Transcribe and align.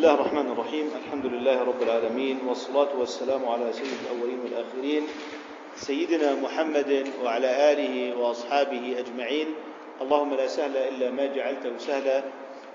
الله 0.00 0.14
الرحمن 0.14 0.52
الرحيم. 0.52 0.90
الحمد 1.04 1.26
لله 1.26 1.62
رب 1.62 1.82
العالمين 1.82 2.40
والصلاة 2.48 2.88
والسلام 2.96 3.48
على 3.48 3.72
سيد 3.72 3.92
الأولين 4.04 4.40
والآخرين 4.40 5.06
سيدنا 5.76 6.34
محمد 6.34 7.08
وعلى 7.24 7.72
آله 7.72 8.16
وأصحابه 8.16 8.96
أجمعين. 8.98 9.54
اللهم 10.00 10.34
لا 10.34 10.46
سهل 10.46 10.76
إلا 10.76 11.10
ما 11.10 11.26
جعلته 11.26 11.78
سهلا 11.78 12.22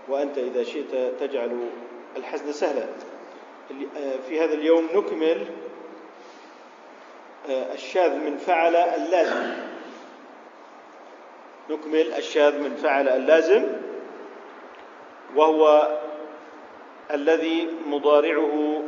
وأنت 0.09 0.37
إذا 0.37 0.63
شئت 0.63 0.93
تجعل 1.19 1.69
الحزن 2.17 2.51
سهلا. 2.51 2.85
في 4.29 4.41
هذا 4.41 4.53
اليوم 4.53 4.89
نكمل 4.93 5.45
الشاذ 7.49 8.15
من 8.15 8.37
فعل 8.37 8.75
اللازم. 8.75 9.53
نكمل 11.69 12.13
الشاذ 12.13 12.59
من 12.61 12.75
فعل 12.75 13.09
اللازم 13.09 13.63
وهو 15.35 15.89
الذي 17.11 17.67
مضارعه 17.87 18.83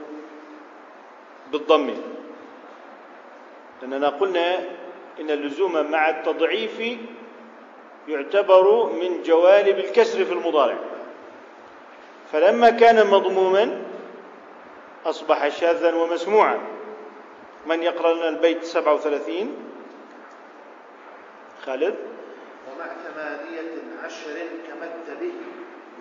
بالضم. 1.51 1.93
لأننا 3.81 4.09
قلنا 4.09 4.59
إن 5.19 5.31
اللزوم 5.31 5.91
مع 5.91 6.09
التضعيف 6.09 6.99
يعتبر 8.07 8.85
من 8.85 9.23
جوانب 9.23 9.79
الكسر 9.79 10.25
في 10.25 10.33
المضارع. 10.33 10.77
فلما 12.31 12.69
كان 12.69 13.07
مضموما 13.07 13.81
أصبح 15.05 15.47
شاذا 15.47 15.95
ومسموعا. 15.95 16.59
من 17.65 17.83
يقرأ 17.83 18.13
لنا 18.13 18.29
البيت 18.29 18.63
37 18.63 19.55
خالد؟ 21.65 21.95
ومع 22.67 22.85
ثمانية 22.85 23.71
عشر 24.03 24.35
كمت 24.67 25.17
به 25.19 25.31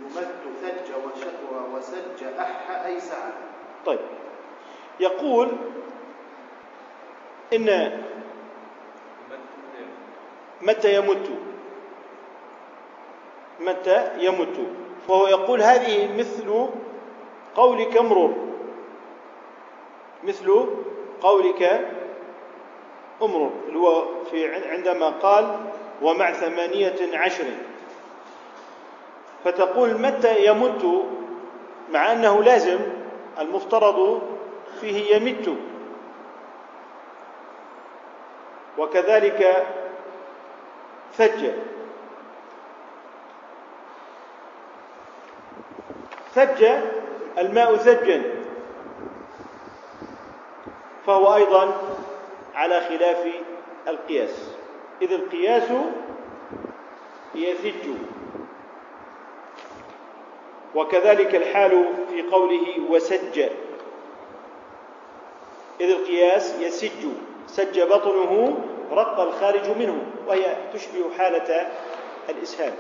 يمد 0.07 0.57
ثج 0.63 0.91
وشكوى 0.95 1.75
وسج 1.75 2.25
أح 2.39 2.71
أي 2.87 3.01
سعى 3.01 3.33
طيب. 3.87 3.99
يقول 5.01 5.49
إن 7.53 8.01
متى 10.63 10.95
يمت. 10.95 11.31
متى 13.61 14.11
يمت. 14.19 14.57
فهو 15.09 15.27
يقول 15.27 15.63
هذه 15.63 16.17
مثل 16.19 16.69
قولك 17.55 17.97
امرر 17.97 18.35
مثل 20.25 20.67
قولك 21.21 21.63
امرر 23.23 23.51
اللي 23.69 23.79
هو 23.79 24.05
في 24.31 24.55
عندما 24.55 25.09
قال 25.09 25.71
ومع 26.03 26.33
ثمانية 26.33 26.97
عشر. 27.13 27.45
فتقول 29.47 30.01
متى 30.01 30.47
يمت 30.47 31.05
مع 31.93 32.13
أنه 32.13 32.43
لازم 32.43 32.79
المفترض 33.39 34.23
فيه 34.81 35.17
يمت. 35.17 35.57
وكذلك 38.79 39.67
ثج 41.15 41.51
ثج 46.35 46.65
الماء 47.39 47.77
ثجا. 47.77 48.23
فهو 51.07 51.35
أيضا 51.35 51.75
على 52.55 52.81
خلاف 52.81 53.27
القياس. 53.89 54.51
إذ 55.03 55.13
القياس 55.13 55.71
يثج. 57.35 58.16
وكذلك 60.77 61.35
الحال 61.35 61.85
في 62.11 62.23
قوله 62.23 62.91
وسج. 62.91 63.39
إذ 65.81 65.91
القياس 65.91 66.61
يسج. 66.61 67.07
سج 67.47 67.81
بطنه 67.83 68.59
رق 68.93 69.21
الخارج 69.21 69.69
منه 69.79 70.03
وهي 70.27 70.57
تشبه 70.75 71.11
حالة 71.19 71.69
الإسهال. 72.29 72.73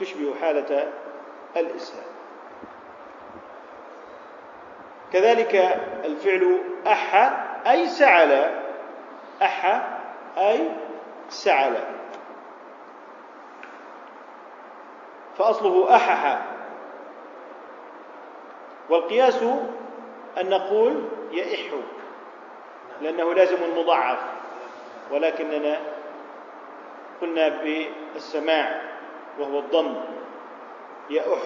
تشبه 0.00 0.34
حالة 0.40 0.92
الإسهال. 1.56 2.04
كذلك 5.12 5.54
الفعل 6.04 6.58
أح 6.86 7.14
أي 7.66 7.88
سعل. 7.88 8.62
أح 9.42 9.88
أي 10.38 10.70
سعل. 11.28 12.01
فأصله 15.38 15.96
أحح. 15.96 16.42
والقياس 18.90 19.42
أن 20.40 20.50
نقول 20.50 21.04
يئح. 21.32 21.74
لأنه 23.00 23.34
لازم 23.34 23.78
مضاعف. 23.78 24.18
ولكننا 25.10 25.80
قلنا 27.20 27.48
بالسماع 27.48 28.82
وهو 29.38 29.58
الضم. 29.58 29.94
يأح 31.10 31.42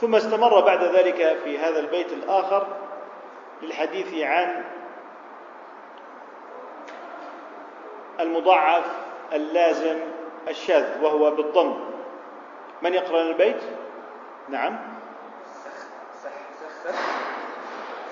ثم 0.00 0.14
استمر 0.14 0.60
بعد 0.60 0.82
ذلك 0.82 1.38
في 1.44 1.58
هذا 1.58 1.80
البيت 1.80 2.12
الآخر 2.12 2.66
للحديث 3.62 4.14
عن 4.24 4.64
المضاعف 8.20 9.03
اللازم 9.34 9.98
الشاذ 10.48 11.04
وهو 11.04 11.30
بالضم. 11.30 11.76
من 12.82 12.94
يقرأ 12.94 13.22
البيت؟ 13.22 13.62
نعم. 14.48 14.78
سخت 15.64 16.94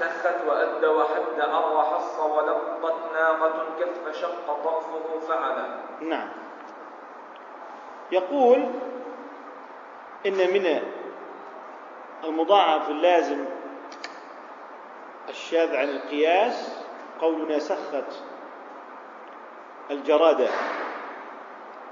سخت 0.01 0.47
وأد 0.47 0.85
وحد 0.85 1.41
أر 1.41 1.77
وحص 1.77 2.21
ولقت 2.21 2.95
ناقة 3.15 3.65
كف 3.81 4.21
شق 4.21 4.47
طرفه 4.65 5.19
فعل. 5.29 5.81
نعم. 6.01 6.29
يقول 8.13 8.69
إن 10.27 10.53
من 10.53 10.83
المضاعف 12.25 12.91
اللازم 12.91 13.45
الشاذ 15.29 15.77
عن 15.77 15.89
القياس 15.89 16.79
قولنا 17.21 17.59
سخت 17.59 18.05
الجرادة. 19.91 20.49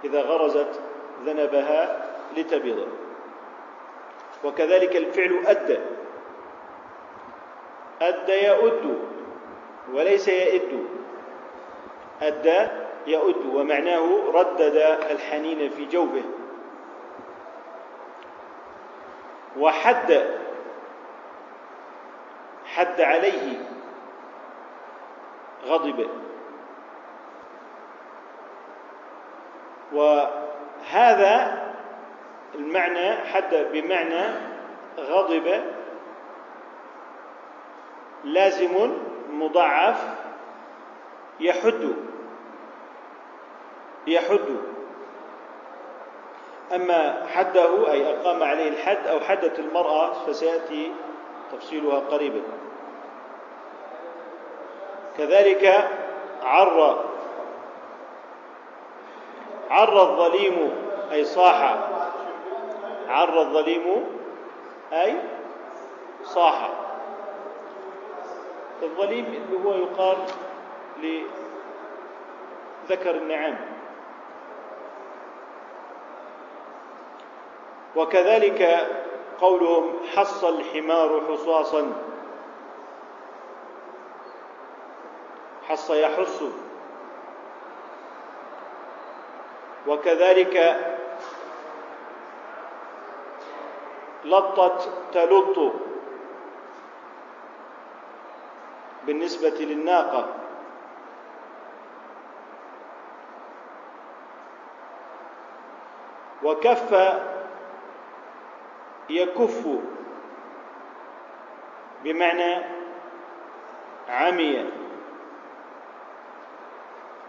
إذا 0.05 0.23
غرزت 0.23 0.81
ذنبها 1.25 2.07
لتبيض. 2.37 2.89
وكذلك 4.45 4.97
الفعل 4.97 5.43
أدى 5.47 5.79
أدى 8.03 8.47
يؤد 8.47 8.99
وليس 9.93 10.29
يئد. 10.29 10.85
أدى 12.23 12.69
يؤد 13.07 13.47
ومعناه 13.55 14.31
ردد 14.35 14.77
الحنين 15.11 15.71
في 15.71 15.85
جوفه. 15.85 16.23
وحد. 19.59 20.27
حد 22.67 23.01
عليه 23.01 23.59
غضب. 25.67 26.09
وهذا 29.93 31.63
المعنى 32.55 33.13
حد 33.13 33.67
بمعنى 33.73 34.25
غضب 34.99 35.63
لازم 38.25 38.93
مضاعف 39.31 40.05
يحد 41.41 41.95
يحد. 44.07 44.57
أما 46.75 47.27
حده 47.27 47.93
أي 47.93 48.15
أقام 48.15 48.43
عليه 48.43 48.69
الحد 48.69 49.07
أو 49.07 49.21
حدت 49.21 49.59
المرأة 49.59 50.13
فسيأتي 50.13 50.93
تفصيلها 51.53 52.01
قريبا. 52.01 52.41
كذلك 55.19 55.89
عر 56.43 57.10
عر 59.71 60.03
الظليم 60.03 60.73
أي 61.13 61.25
صاح. 61.25 61.79
عر 63.09 63.41
الظليم 63.41 64.07
أي 64.93 65.17
صاح. 66.25 66.71
الظليم 68.83 69.25
اللي 69.25 69.65
هو 69.65 69.75
يقال 69.75 70.17
لذكر 72.89 73.15
النعام 73.15 73.59
وكذلك 77.97 78.89
قولهم 79.41 79.93
حص 80.17 80.45
الحمار 80.45 81.23
حصاصا. 81.29 81.93
حص 85.69 85.91
يحص. 85.91 86.43
وكذلك 89.87 90.77
لطت 94.25 94.89
تلط 95.13 95.73
بالنسبة 99.07 99.49
للناقة. 99.61 100.27
وكف 106.43 107.19
يكف 109.11 109.67
بمعنى 112.05 112.65
عمي. 114.09 114.71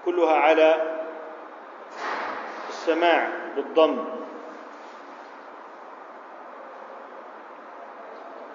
كلها 0.05 0.35
على 0.35 0.90
السماع 2.81 3.29
بالضم. 3.55 4.05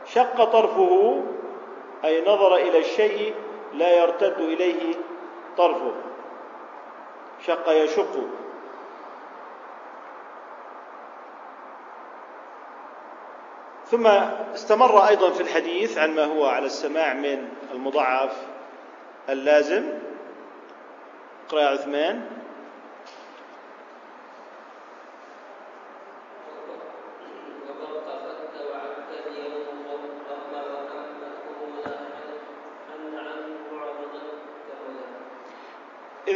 شق 0.04 0.44
طرفه 0.44 1.22
أي 2.04 2.22
نظر 2.22 2.56
إلى 2.56 2.78
الشيء 2.78 3.34
لا 3.74 3.98
يرتد 3.98 4.38
إليه 4.38 4.94
طرفه. 5.56 5.92
شق 7.46 7.68
يشق. 7.68 8.14
ثم 13.86 14.06
استمر 14.54 15.08
أيضا 15.08 15.30
في 15.30 15.40
الحديث 15.40 15.98
عن 15.98 16.14
ما 16.14 16.24
هو 16.24 16.46
على 16.46 16.66
السماع 16.66 17.12
من 17.14 17.48
المضاعف 17.72 18.46
اللازم 19.28 19.88
يا 21.52 21.66
عثمان. 21.66 22.35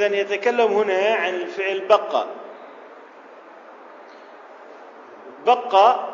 إذا 0.00 0.16
يتكلم 0.16 0.72
هنا 0.72 1.14
عن 1.14 1.34
الفعل 1.34 1.80
بقى. 1.80 2.26
بقى 5.46 6.08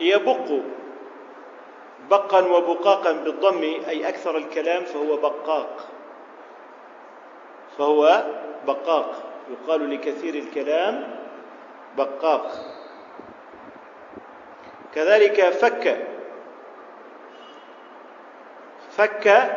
يبق. 0.00 0.60
بقا 2.10 2.40
وبقاقا 2.40 3.12
بالضم 3.12 3.62
أي 3.88 4.08
أكثر 4.08 4.36
الكلام 4.36 4.84
فهو 4.84 5.16
بقاق. 5.16 5.88
فهو 7.78 8.24
بقاق. 8.66 9.22
يقال 9.50 9.90
لكثير 9.90 10.34
الكلام 10.34 11.16
بقاق. 11.96 12.50
كذلك 14.94 15.50
فك. 15.50 16.06
فك 18.90 19.52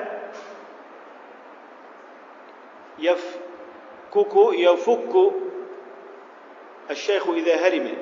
يفكك 4.16 4.54
يفك 4.54 5.34
الشيخ 6.92 7.30
إذا 7.30 7.56
هرم 7.56 7.98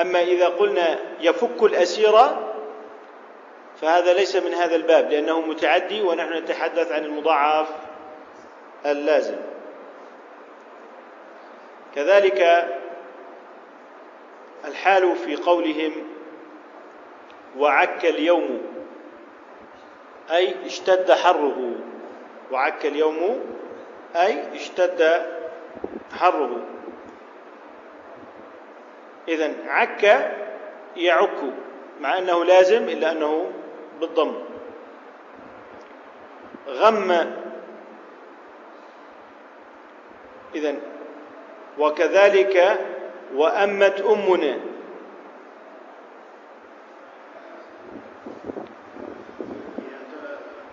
أما 0.00 0.22
إذا 0.22 0.46
قلنا 0.46 0.98
يفك 1.20 1.62
الأسيرة 1.62 2.54
فهذا 3.80 4.12
ليس 4.12 4.36
من 4.36 4.54
هذا 4.54 4.76
الباب 4.76 5.10
لأنه 5.10 5.40
متعدي 5.40 6.02
ونحن 6.02 6.32
نتحدث 6.32 6.92
عن 6.92 7.04
المضاعف 7.04 7.68
اللازم. 8.86 9.36
كذلك 11.94 12.68
الحال 14.64 15.16
في 15.16 15.36
قولهم 15.36 15.92
وعك 17.58 18.04
اليوم 18.04 18.62
أي 20.30 20.66
اشتد 20.66 21.12
حره. 21.12 21.74
وعك 22.52 22.86
اليوم 22.86 23.40
أي 24.16 24.56
اشتد 24.56 25.22
حره 26.12 26.62
إذا 29.28 29.52
عك 29.68 30.32
يعك 30.96 31.38
مع 32.00 32.18
أنه 32.18 32.44
لازم 32.44 32.82
إلا 32.88 33.12
أنه 33.12 33.52
بالضم. 34.00 34.34
غم. 36.68 37.32
إذا 40.54 40.74
وكذلك 41.78 42.78
وأمت 43.34 44.00
أمنا 44.00 44.58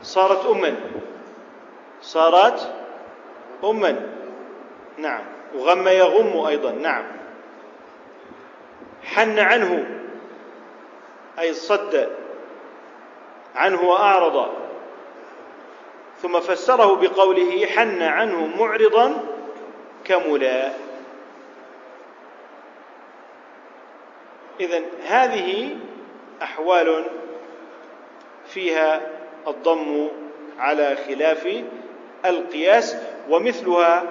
صارت 0.02 0.46
أما 0.46 0.76
صارت 2.04 2.74
أما. 3.64 4.10
نعم. 4.98 5.24
وغم 5.56 5.88
يغم 5.88 6.46
أيضا. 6.46 6.72
نعم. 6.72 7.04
حن 9.04 9.40
عنه 9.40 9.86
أي 11.40 11.54
صد 11.54 12.10
عنه 13.56 13.82
وأعرض. 13.82 14.50
ثم 16.22 16.40
فسره 16.40 16.96
بقوله 16.96 17.66
حن 17.66 18.02
عنه 18.02 18.48
معرضا 18.60 19.24
كملا. 20.04 20.72
إذا 24.60 24.82
هذه 25.06 25.78
أحوال 26.42 27.06
فيها 28.46 29.02
الضم 29.48 30.08
على 30.60 30.98
خلاف 31.08 31.64
القياس 32.26 32.96
ومثلها 33.30 34.04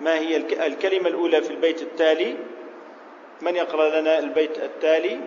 ما 0.00 0.14
هي 0.14 0.36
الكلمة 0.66 1.08
الأولى 1.08 1.42
في 1.42 1.50
البيت 1.50 1.82
التالي. 1.82 2.36
من 3.42 3.56
يقرأ 3.56 4.00
لنا 4.00 4.18
البيت 4.18 4.58
التالي؟ 4.58 5.20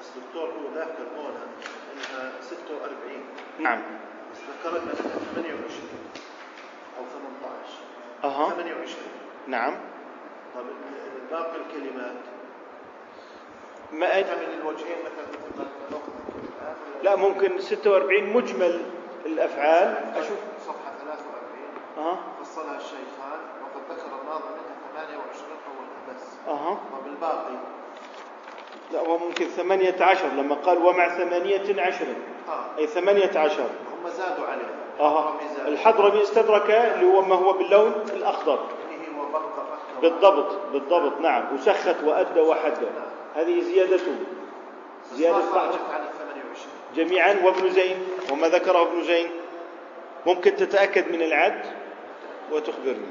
بس 0.00 0.06
دكتور 0.16 0.48
هو 0.48 0.74
ذاكر 0.74 1.06
هنا 1.16 1.46
إنها 1.92 2.32
46 2.42 3.24
نعم. 3.58 3.82
بس 4.32 4.38
ذكرت 4.38 4.82
انها 4.82 4.94
28 5.34 5.88
أو 6.98 7.04
18 8.22 8.34
أها. 8.36 8.50
28 8.50 8.96
نعم. 9.46 9.78
طب 10.54 10.64
باقي 11.30 11.56
الكلمات. 11.56 12.16
ما 13.92 14.20
من 14.20 14.60
الوجهين 14.60 14.96
مثلا 14.98 15.46
لا 17.02 17.16
ممكن 17.16 17.58
46 17.58 18.24
مجمل. 18.32 18.80
الأفعال. 19.26 19.94
أشوف 20.16 20.38
صفحة 20.66 20.92
43 21.04 22.06
أها. 22.06 22.16
فصلها 22.42 22.76
الشيخان 22.76 23.38
وقد 23.62 23.82
ذكر 23.98 24.06
الناظم 24.22 24.44
منها 24.52 24.76
28 24.92 25.50
اولها 25.66 26.14
بس 26.16 26.22
أها. 26.48 26.74
طب 26.92 27.06
الباقي 27.06 27.54
لا 28.92 29.00
هو 29.00 29.18
ممكن 29.18 29.44
ثمانية 29.46 29.96
عشر 30.00 30.26
لما 30.28 30.54
قال 30.54 30.78
ومع 30.78 31.08
ثمانية 31.08 31.82
عشر. 31.82 32.06
آه. 32.48 32.78
أي 32.78 32.86
ثمانية 32.86 33.38
عشر. 33.38 33.62
هم 34.04 34.10
زادوا 34.10 34.46
عليه. 34.46 34.74
أها. 35.00 35.34
الحضرمي 35.66 36.22
استدرك 36.22 36.70
اللي 36.70 37.06
هو 37.06 37.22
ما 37.22 37.34
هو 37.34 37.52
باللون 37.52 37.92
الأخضر. 38.12 38.58
بالضبط 40.02 40.52
بالضبط 40.72 41.20
نعم. 41.20 41.54
وسخت 41.54 41.96
وأدى 42.04 42.40
وحدى 42.40 42.86
هذه 43.34 43.60
زيادته 43.60 44.16
زيادة 45.12 45.38
زيادة 45.40 45.52
بعض 45.54 45.70
خرجت 45.70 45.80
عن 45.92 46.00
ال 46.00 46.12
28 46.18 46.56
جميعا 46.96 47.36
وابن 47.44 47.70
زين 47.70 47.96
وما 48.32 48.48
ذكره 48.48 48.82
ابن 48.82 49.02
زين 49.02 49.26
ممكن 50.26 50.56
تتأكد 50.56 51.12
من 51.12 51.22
العد 51.22 51.60
وتخبرني. 52.52 53.06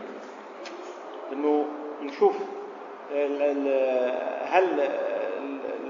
إنه 1.33 1.65
نشوف 2.01 2.35
هل 4.45 4.89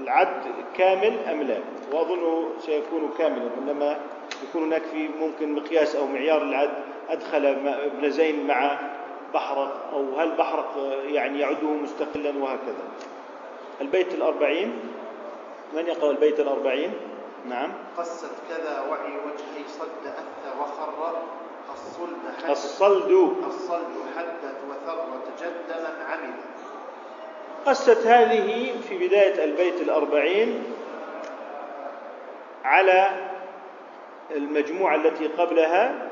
العد 0.02 0.42
كامل 0.78 1.18
أم 1.30 1.42
لا. 1.42 1.58
واظنه 1.92 2.48
سيكون 2.60 3.10
كاملا 3.18 3.50
إنما 3.58 3.98
يكون 4.48 4.62
هناك 4.62 4.82
في 4.82 5.08
ممكن 5.20 5.52
مقياس 5.52 5.96
أو 5.96 6.06
معيار 6.06 6.42
العد 6.42 6.70
أدخل 7.08 7.56
م- 7.62 7.68
ابن 7.68 8.10
زين 8.10 8.46
مع 8.46 8.78
بحرق 9.34 9.90
أو 9.92 10.18
هل 10.20 10.30
بحرق 10.36 11.00
يعني 11.08 11.40
يعده 11.40 11.66
مستقلا 11.68 12.30
وهكذا. 12.42 12.84
البيت 13.80 14.14
الأربعين. 14.14 14.72
من 15.76 15.86
يقرأ 15.86 16.10
البيت 16.10 16.40
الأربعين؟ 16.40 16.90
نعم. 17.48 17.72
قست 17.98 18.30
كذا 18.48 18.80
وعي 18.90 19.12
وجهي 19.12 19.68
صد 19.68 20.06
أثى 20.06 20.60
وخر 20.60 21.22
الصلب 21.72 22.18
حدث 22.38 22.50
الصلد. 22.50 23.10
الصلب 23.46 23.96
حدث 24.16 24.54
وثر 24.70 25.04
تجد 25.38 25.52
من 25.68 26.02
عمل 26.10 26.34
قست 27.66 28.06
هذه 28.06 28.72
في 28.88 29.06
بداية 29.06 29.44
البيت 29.44 29.80
الأربعين 29.80 30.64
على 32.64 33.30
المجموعة 34.30 34.94
التي 34.94 35.26
قبلها 35.26 36.08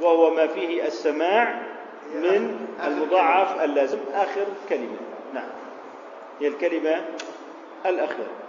وهو 0.00 0.30
ما 0.30 0.46
فيه 0.46 0.86
السماع 0.86 1.62
من 2.14 2.66
المضاعف 2.86 3.62
اللازم. 3.62 3.98
آخر 4.14 4.46
كلمة. 4.68 4.96
نعم. 5.34 5.48
هي 6.40 6.48
الكلمة 6.48 7.04
الأخيرة. 7.86 8.43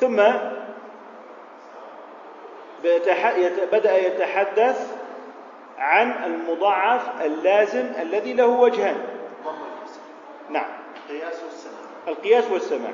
ثم 0.00 0.22
بدأ 3.72 4.06
يتحدث 4.06 4.96
عن 5.78 6.24
المضاعف 6.24 7.22
اللازم 7.22 7.92
الذي 8.00 8.32
له 8.32 8.46
وجهان. 8.46 9.04
نعم. 10.50 10.70
القياس 10.96 11.42
والسماع. 11.44 11.80
القياس 12.08 12.50
والسماع. 12.50 12.92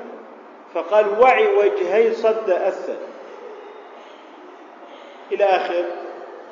فقال 0.73 1.19
وعي 1.19 1.47
وجهي 1.47 2.13
صد 2.13 2.49
أثر. 2.49 2.97
إلى 5.31 5.43
آخر 5.43 5.85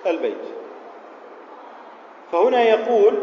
البيت. 0.06 0.46
فهنا 2.32 2.64
يقول 2.64 3.14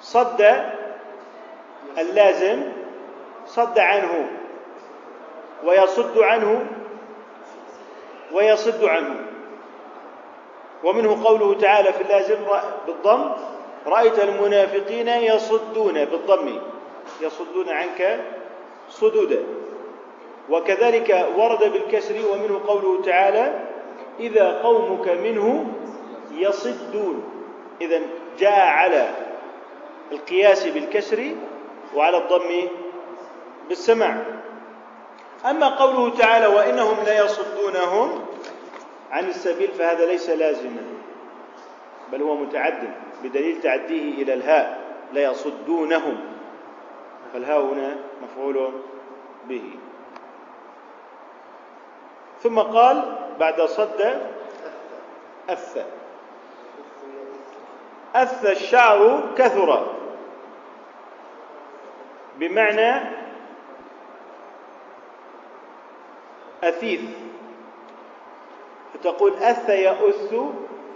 صد 0.00 0.54
اللازم 1.98 2.62
صد 3.46 3.78
عنه. 3.78 4.30
ويصد 5.64 6.18
عنه 6.18 6.66
ويصد 8.32 8.84
عنه. 8.84 9.16
ومنه 10.84 11.24
قوله 11.24 11.54
تعالى 11.54 11.92
في 11.92 12.02
اللازم 12.02 12.36
بالضم 12.86 13.32
رأيت 13.86 14.18
المنافقين 14.18 15.08
يصدون 15.08 16.04
بالضم 16.04 16.60
يصدون 17.20 17.68
عنك 17.68 18.20
صدودا 18.88 19.42
وكذلك 20.50 21.28
ورد 21.36 21.72
بالكسر 21.72 22.14
ومنه 22.32 22.60
قوله 22.66 23.02
تعالى 23.02 23.60
إذا 24.20 24.60
قومك 24.62 25.08
منه 25.08 25.66
يصدون. 26.32 27.24
إذا 27.80 28.00
جاء 28.38 28.66
على 28.66 29.08
القياس 30.12 30.66
بالكسر 30.66 31.30
وعلى 31.94 32.16
الضم 32.16 32.68
بالسماع. 33.68 34.16
أما 35.46 35.68
قوله 35.68 36.16
تعالى 36.16 36.46
وإنهم 36.46 37.04
ليصدونهم 37.04 38.26
عن 39.10 39.28
السبيل 39.28 39.72
فهذا 39.72 40.06
ليس 40.06 40.30
لازما 40.30 40.82
بل 42.12 42.22
هو 42.22 42.36
متعد 42.36 42.90
بدليل 43.22 43.60
تعديه 43.60 44.22
إلى 44.22 44.34
الهاء 44.34 44.80
ليصدونهم. 45.12 46.20
فالهاء 47.32 47.60
هنا 47.60 47.96
مفعول 48.22 48.72
به. 49.48 49.70
ثم 52.42 52.58
قال 52.58 53.16
بعد 53.40 53.60
صد 53.62 54.20
أث. 55.48 55.86
أث 58.14 58.46
الشعر 58.46 59.20
كثر. 59.36 59.86
بمعنى 62.38 63.13
أثيث. 66.68 67.00
فتقول 68.94 69.32
أث 69.34 69.68
يأث 69.68 70.34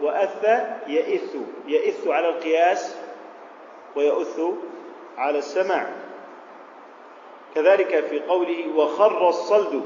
وأث 0.03 0.45
يئث 0.87 1.37
يئث 1.67 2.09
على 2.09 2.29
القياس 2.29 2.97
ويؤث 3.97 4.41
على 5.19 5.39
السماع. 5.39 5.89
كذلك 7.55 8.05
في 8.05 8.21
قوله 8.21 8.77
وخر 8.77 9.29
الصلد. 9.29 9.83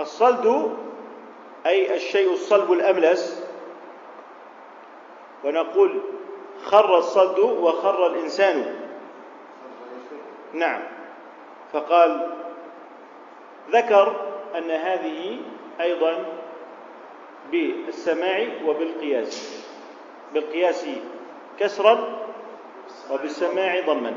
الصلد 0.00 0.76
أي 1.66 1.94
الشيء 1.96 2.32
الصلب 2.32 2.72
الأملس. 2.72 3.46
ونقول 5.44 6.00
خر 6.64 6.98
الصلد 6.98 7.38
وخر 7.38 8.06
الإنسان. 8.06 8.80
نعم. 10.52 10.95
فقال 11.72 12.32
ذكر 13.70 14.16
أن 14.58 14.70
هذه 14.70 15.38
أيضا 15.80 16.24
بالسماع 17.50 18.46
وبالقياس 18.64 19.64
بالقياس 20.34 20.86
كسرا 21.58 22.18
وبالسماع 23.10 23.80
ضما. 23.86 24.14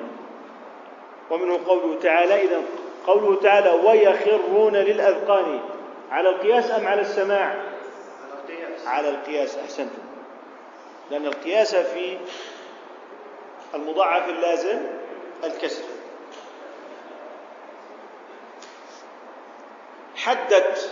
ومنه 1.29 1.59
قوله 1.67 1.99
تعالى 1.99 2.43
إذا 2.43 2.61
قوله 3.07 3.39
تعالى 3.39 3.69
ويخرون 3.69 4.75
للأذقان 4.75 5.59
على 6.11 6.29
القياس 6.29 6.71
أم 6.71 6.87
على 6.87 7.01
السماع؟ 7.01 7.55
على 8.85 9.09
القياس 9.09 9.57
أحسنتم. 9.57 10.01
لأن 11.11 11.25
القياس 11.25 11.75
في 11.75 12.17
المضاعف 13.75 14.29
اللازم 14.29 14.79
الكسر. 15.43 15.98
حدت 20.25 20.91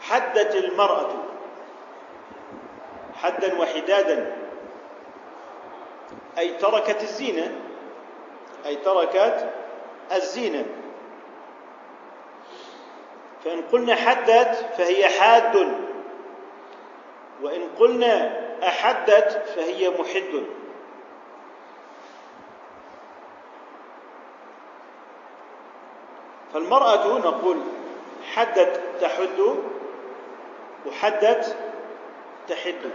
حدت 0.00 0.54
المرأة 0.54 1.08
حدا 3.14 3.60
وحدادا 3.60 4.36
أي 6.38 6.54
تركت 6.54 7.02
الزينة 7.02 7.52
أي 8.66 8.76
تركت 8.76 9.50
الزينة. 10.12 10.64
فإن 13.44 13.62
قلنا 13.62 13.94
حدت 13.94 14.66
فهي 14.78 15.08
حاد 15.08 15.56
وإن 17.42 17.68
قلنا 17.78 18.40
أحدت 18.68 19.42
فهي 19.56 19.90
محد. 19.90 20.44
فالمرأة 26.54 27.18
نقول 27.18 27.56
حدت 28.34 28.80
تحد 29.00 29.56
وحدت 30.86 31.56
تحد. 32.48 32.90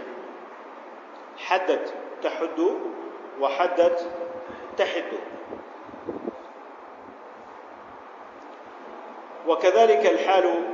حدت 1.38 1.94
تحد 2.22 2.70
وحدت 3.40 4.10
تحد. 4.76 5.12
وكذلك 9.46 10.06
الحال 10.06 10.64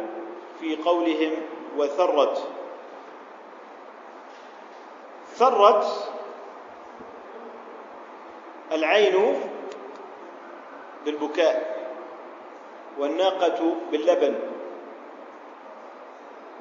في 0.61 0.77
قولهم 0.77 1.33
وثرت. 1.77 2.49
ثرت 5.35 5.87
العين 8.73 9.41
بالبكاء. 11.05 11.74
والناقة 12.99 13.77
باللبن. 13.91 14.35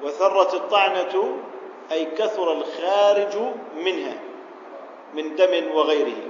وثرت 0.02 0.54
الطعنة 0.54 1.36
أي 1.92 2.04
كثر 2.04 2.52
الخارج 2.52 3.36
منها 3.76 4.18
من 5.14 5.36
دم 5.36 5.74
وغيره. 5.74 6.20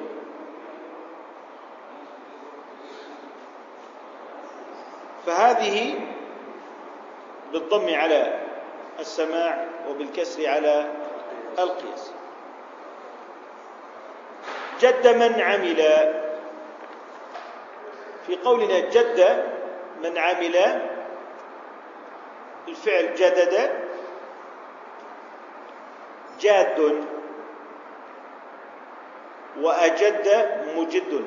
فهذه 5.27 6.01
بالضم 7.53 7.95
على 7.95 8.41
السماع 9.01 9.65
وبالكسر 9.89 10.49
على 10.49 10.93
القياس. 11.59 12.13
جد 14.81 15.07
من 15.17 15.41
عمل. 15.41 15.81
في 18.27 18.37
قولنا 18.37 18.79
جد 18.79 19.45
من 20.05 20.19
عمل 20.19 20.57
الفعل 22.69 23.15
جدد 23.15 23.71
جاد 26.41 27.05
وأجد 29.61 30.47
مجد. 30.77 31.25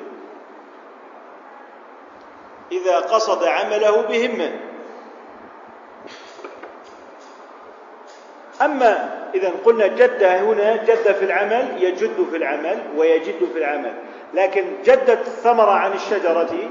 إذا 2.72 2.96
قصد 2.98 3.44
عمله 3.44 4.02
بهمة 4.02 4.60
أما 8.62 9.18
إذا 9.34 9.52
قلنا 9.64 9.86
جد 9.86 10.22
هنا 10.22 10.76
جد 10.76 11.12
في 11.12 11.24
العمل 11.24 11.82
يجد 11.82 12.26
في 12.30 12.36
العمل 12.36 12.82
ويجد 12.96 13.52
في 13.52 13.58
العمل. 13.58 13.94
لكن 14.34 14.64
جدت 14.84 15.26
الثمرة 15.26 15.70
عن 15.70 15.92
الشجرة 15.92 16.70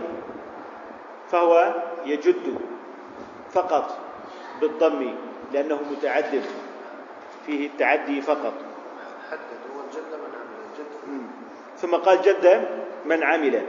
فهو 1.32 1.74
يجد 2.12 2.60
فقط 3.52 3.98
بالضم 4.62 5.14
لأنه 5.54 5.80
متعدد. 5.92 6.44
فيه 7.46 7.68
التعدي 7.68 8.22
فقط. 8.22 8.54
حدد 9.32 9.62
هو 9.76 9.82
الجد 9.88 10.12
من 10.14 10.32
عمل 10.36 10.60
الجد 10.72 10.92
ثم 11.78 11.96
قال 11.96 12.22
جد 12.22 12.68
من 13.06 13.24
عمل. 13.24 13.62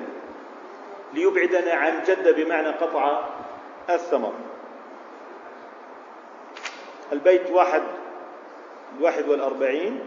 ليبعدنا 1.14 1.72
عن 1.72 2.02
جد 2.02 2.34
بمعنى 2.36 2.68
قطع 2.68 3.24
الثمر. 3.90 4.32
البيت 7.12 7.50
واحد 7.50 7.82
الواحد 8.98 9.28
والأربعين. 9.28 10.00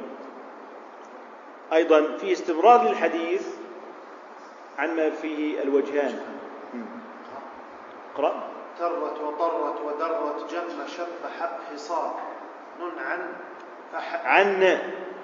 أيضا 1.73 2.17
في 2.17 2.31
استمرار 2.31 2.89
للحديث 2.89 3.47
عما 4.79 5.09
فيه 5.09 5.61
الوجهان. 5.61 6.19
اقرأ 8.21 8.43
ترت 8.79 9.21
وطرت 9.21 9.81
ودرت 9.81 10.51
جم 10.51 10.87
شب 10.87 11.07
حق 11.39 11.57
حصار. 11.73 12.19
نن 12.79 12.99
عن 12.99 13.33
فح 13.93 14.25
عن. 14.25 14.63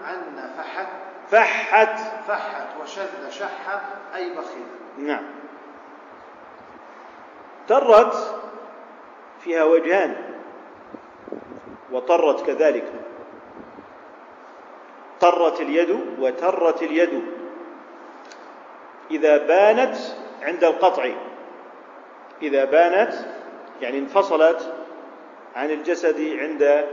عن 0.04 0.50
فحت. 0.58 0.88
فحت. 1.32 2.00
فحت 2.27 2.68
وشذ 2.82 3.30
شح 3.30 3.82
أي 4.16 4.30
بخيل. 4.30 4.68
نعم. 4.98 5.24
ترت 7.68 8.42
فيها 9.39 9.63
وجهان. 9.63 10.16
وطرت 11.92 12.46
كذلك. 12.46 12.94
طرت 15.20 15.62
اليد 15.62 16.20
وترت 16.20 16.84
اليد. 16.84 17.24
إذا 19.12 19.38
بانت 19.38 19.96
عند 20.42 20.63
القطع. 20.63 21.27
إذا 22.41 22.65
بانت 22.65 23.13
يعني 23.82 24.00
انفصلت 24.00 24.74
عن 25.56 25.72
الجسد 25.72 26.38
عند 26.39 26.86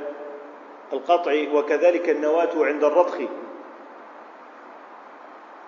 القطع 0.93 1.45
وكذلك 1.53 2.09
النواة 2.09 2.51
عند 2.57 2.85
الرضخ. 2.85 3.19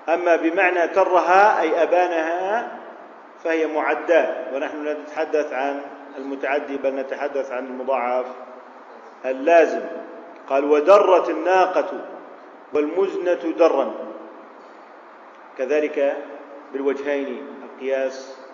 أما 0.08 0.36
بمعنى 0.36 0.88
ترها 0.88 1.60
أي 1.60 1.82
أبانها 1.82 2.78
فهي 3.44 3.66
معداة. 3.66 4.54
ونحن 4.54 4.84
لا 4.84 4.92
نتحدث 4.92 5.52
عن 5.52 5.80
المتعدي 6.18 6.76
بل 6.76 6.94
نتحدث 6.94 7.52
عن 7.52 7.66
المضاعف 7.66 8.26
اللازم. 9.24 9.82
قال 10.48 10.64
ودرت 10.64 11.30
الناقة 11.30 11.90
والمزنة 12.72 13.52
درا. 13.58 13.94
كذلك 15.58 16.16
بالوجهين 16.72 17.46
القياس 17.64 18.45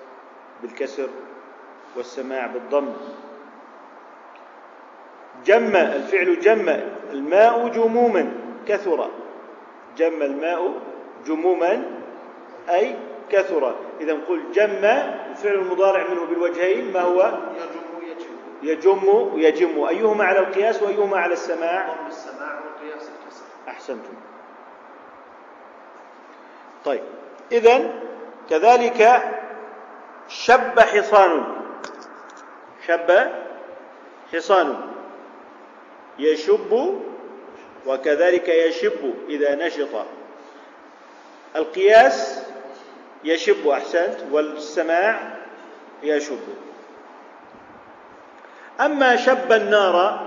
بالكسر 0.63 1.09
والسماع 1.97 2.47
بالضم. 2.47 2.93
جم 5.45 5.77
الفعل 5.77 6.41
جم 6.41 6.69
الماء 7.13 7.69
جموما 7.69 8.33
كثر. 8.69 9.11
جم 9.97 10.23
الماء 10.23 10.73
جموما 11.27 11.85
أي 12.71 12.97
كثر. 13.31 13.75
إذا 14.01 14.15
نقول 14.15 14.53
جم 14.53 14.85
الفعل 15.31 15.55
المضارع 15.55 16.07
منه 16.11 16.25
بالوجهين 16.25 16.93
ما 16.93 17.01
هو؟ 17.01 17.39
يجم 18.63 18.93
يجم. 19.37 19.79
ويجم 19.79 19.85
أيهما 19.85 20.25
على 20.25 20.39
القياس 20.39 20.83
وأيهما 20.83 21.19
على 21.19 21.33
السماع؟ 21.33 21.95
السماع 22.09 22.61
وقياس 22.61 23.03
الكسر. 23.03 23.45
أحسنتم. 23.69 24.15
طيب. 26.85 27.03
إذا 27.53 27.93
كذلك 28.51 29.23
شب 30.33 30.81
حصان. 30.81 31.45
شب 32.87 33.31
حصان. 34.33 34.77
يشب 36.19 37.01
وكذلك 37.87 38.49
يشب 38.49 39.15
إذا 39.29 39.55
نشط. 39.55 40.07
القياس 41.57 42.43
يشب 43.25 43.69
أحسنت. 43.69 44.17
والسماع 44.31 45.37
يشب. 46.03 46.41
أما 48.81 49.17
شب 49.17 49.53
النار 49.53 50.27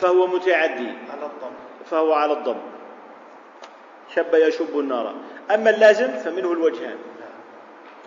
فهو 0.00 0.26
متعدي. 0.26 0.92
فهو 1.90 2.12
على 2.12 2.32
الضم. 2.32 2.60
شب 4.14 4.34
يشب 4.34 4.78
النار. 4.78 5.14
أما 5.54 5.70
اللازم 5.70 6.08
فمنه 6.08 6.52
الوجهان. 6.52 6.98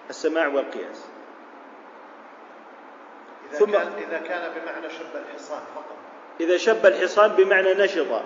السماع 0.09 0.47
والقياس. 0.47 1.05
إذا 3.49 3.59
ثم- 3.59 3.71
كان 3.71 3.87
إذا 4.07 4.17
كان 4.19 4.51
بمعنى 4.61 4.89
شب 4.89 5.15
الحصان 5.15 5.59
فقط. 5.75 5.95
إذا 6.39 6.57
شب 6.57 6.85
الحصان 6.85 7.31
بمعنى 7.31 7.73
نشط. 7.73 8.11
آه. 8.11 8.23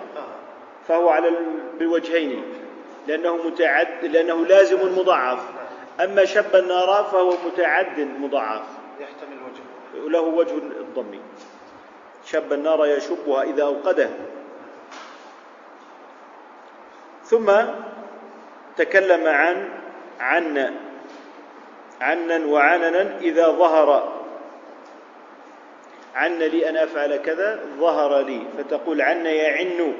فهو 0.88 1.08
على 1.08 1.28
ال- 1.28 1.60
بالوجهين 1.78 2.44
لأنه 3.06 3.36
متعد 3.36 4.04
لأنه 4.04 4.46
لازم 4.46 4.98
مضاعف. 4.98 5.38
نعم. 5.38 6.10
أما 6.10 6.24
شب 6.24 6.56
النار 6.56 7.04
فهو 7.12 7.36
متعد 7.46 8.00
مضاعف. 8.00 8.62
يحتمل 9.00 9.36
وجهه. 9.42 10.08
له 10.08 10.20
وجه 10.20 10.54
الضم. 10.56 11.20
شب 12.24 12.52
النار 12.52 12.86
يشبها 12.86 13.42
إذا 13.42 13.62
أوقده. 13.62 14.10
ثم 17.24 17.52
تكلم 18.76 19.26
عن 19.28 19.68
عن 20.20 20.74
عنا 22.02 22.46
وعننا 22.46 23.18
إذا 23.20 23.48
ظهر. 23.48 24.22
عن 26.14 26.38
لي 26.38 26.68
أن 26.68 26.76
أفعل 26.76 27.16
كذا 27.16 27.60
ظهر 27.78 28.18
لي. 28.18 28.46
فتقول 28.58 29.02
عن 29.02 29.26
يعن 29.26 29.94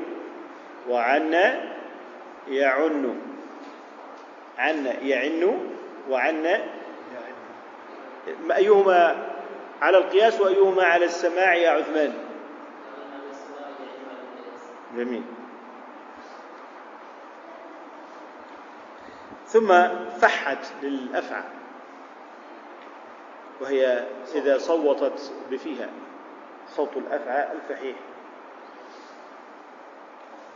وعن 0.88 1.33
يعن. 2.49 3.21
عن 4.59 4.87
يعن 5.03 5.59
وعن 6.11 6.45
يعني 6.45 6.62
أيهما 8.57 9.29
على 9.83 9.99
القياس 9.99 10.41
وأيهما 10.41 10.85
على 10.85 11.05
السماع 11.05 11.55
يا 11.55 11.71
عثمان؟ 11.71 12.12
جميل. 14.97 15.23
ثم 19.47 19.88
فحت 20.21 20.59
للأفعى. 20.83 21.62
وهي 23.61 24.07
إذا 24.35 24.59
صوتت 24.59 25.33
بفيها 25.51 25.91
صوت 26.69 26.97
الأفعى 26.97 27.49
الفحيح. 27.53 27.97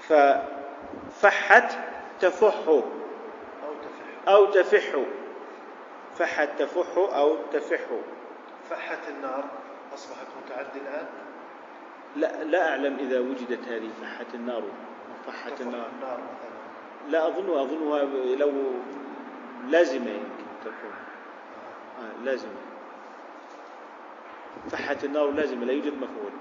ففحت 0.00 1.78
تفح 2.20 2.68
أو 2.68 2.82
تفح. 3.82 4.28
أو 4.28 4.46
تفح. 4.46 4.96
فحت 6.18 6.48
تفح 6.58 6.96
أو 6.96 7.36
تفح. 7.52 7.80
فحت 8.70 9.08
النار. 9.08 9.44
أصبحت 9.94 10.26
متعدي 10.44 10.78
الآن 10.78 11.06
لا 12.16 12.44
لا 12.44 12.70
أعلم 12.70 12.96
إذا 12.98 13.20
وجدت 13.20 13.68
هذه 13.68 13.90
فحت 14.02 14.34
النار. 14.34 14.62
فحت 15.26 15.60
النار. 15.60 15.88
النار 15.96 16.18
مثلا. 16.18 16.56
لا 17.08 17.28
أظنها 17.28 17.62
أظنها 17.62 18.02
لو 18.36 18.52
لازمة 19.68 20.10
يمكن 20.10 20.46
تكون 20.64 20.94
آه 21.98 22.24
لازمة. 22.24 22.65
فحت 24.70 25.04
النار 25.04 25.30
لازمة 25.30 25.64
لا 25.64 25.72
يوجد 25.72 25.94
مفعول. 25.94 26.32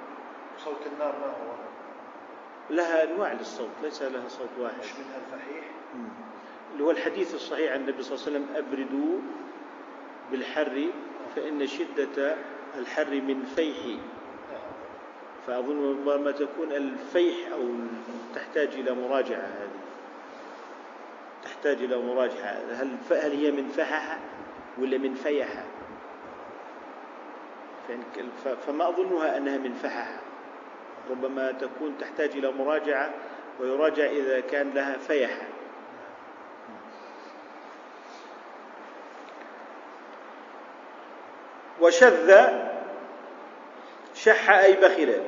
صوت 0.57 0.87
النار 0.93 1.15
ما 1.19 1.27
هو؟ 1.27 1.55
لها 2.69 3.03
أنواع 3.03 3.33
للصوت 3.33 3.69
ليس 3.83 4.01
لها 4.01 4.27
صوت 4.27 4.49
واحد. 4.59 4.79
مش 4.79 4.93
منها 4.93 5.17
الفحيح. 5.25 5.65
اللي 6.73 6.83
هو 6.83 6.91
الحديث 6.91 7.35
الصحيح 7.35 7.71
عن 7.71 7.79
النبي 7.79 8.03
صلى 8.03 8.15
الله 8.15 8.27
عليه 8.27 8.37
وسلم 8.37 8.65
أبردوا 8.65 9.19
بالحر 10.31 10.87
فإن 11.35 11.67
شدة 11.67 12.35
الحر 12.77 13.09
من 13.11 13.43
فيح. 13.55 13.97
فأظن 15.47 15.89
ربما 15.89 16.31
تكون 16.31 16.71
الفيح 16.71 17.51
أو 17.51 17.69
تحتاج 18.35 18.67
إلى 18.67 18.93
مراجعة 18.93 19.39
هذه. 19.39 19.69
تحتاج 21.43 21.77
إلى 21.83 21.97
مراجعة. 21.97 22.61
هل 22.71 22.97
هل 23.11 23.31
هي 23.31 23.51
من 23.51 23.67
فحح 23.67 24.19
ولا 24.77 24.97
من 24.97 25.13
فيح؟ 25.13 25.63
فما 28.67 28.89
أظنها 28.89 29.37
أنها 29.37 29.57
من 29.57 29.73
فحح 29.73 30.07
ربما 31.09 31.51
تكون 31.51 31.97
تحتاج 31.99 32.29
إلى 32.29 32.51
مراجعة 32.51 33.13
ويراجع 33.59 34.05
إذا 34.05 34.39
كان 34.39 34.71
لها 34.73 34.97
فيح 34.97 35.31
وشذ 41.81 42.41
شح 44.15 44.49
أي 44.49 44.73
بخل. 44.73 45.21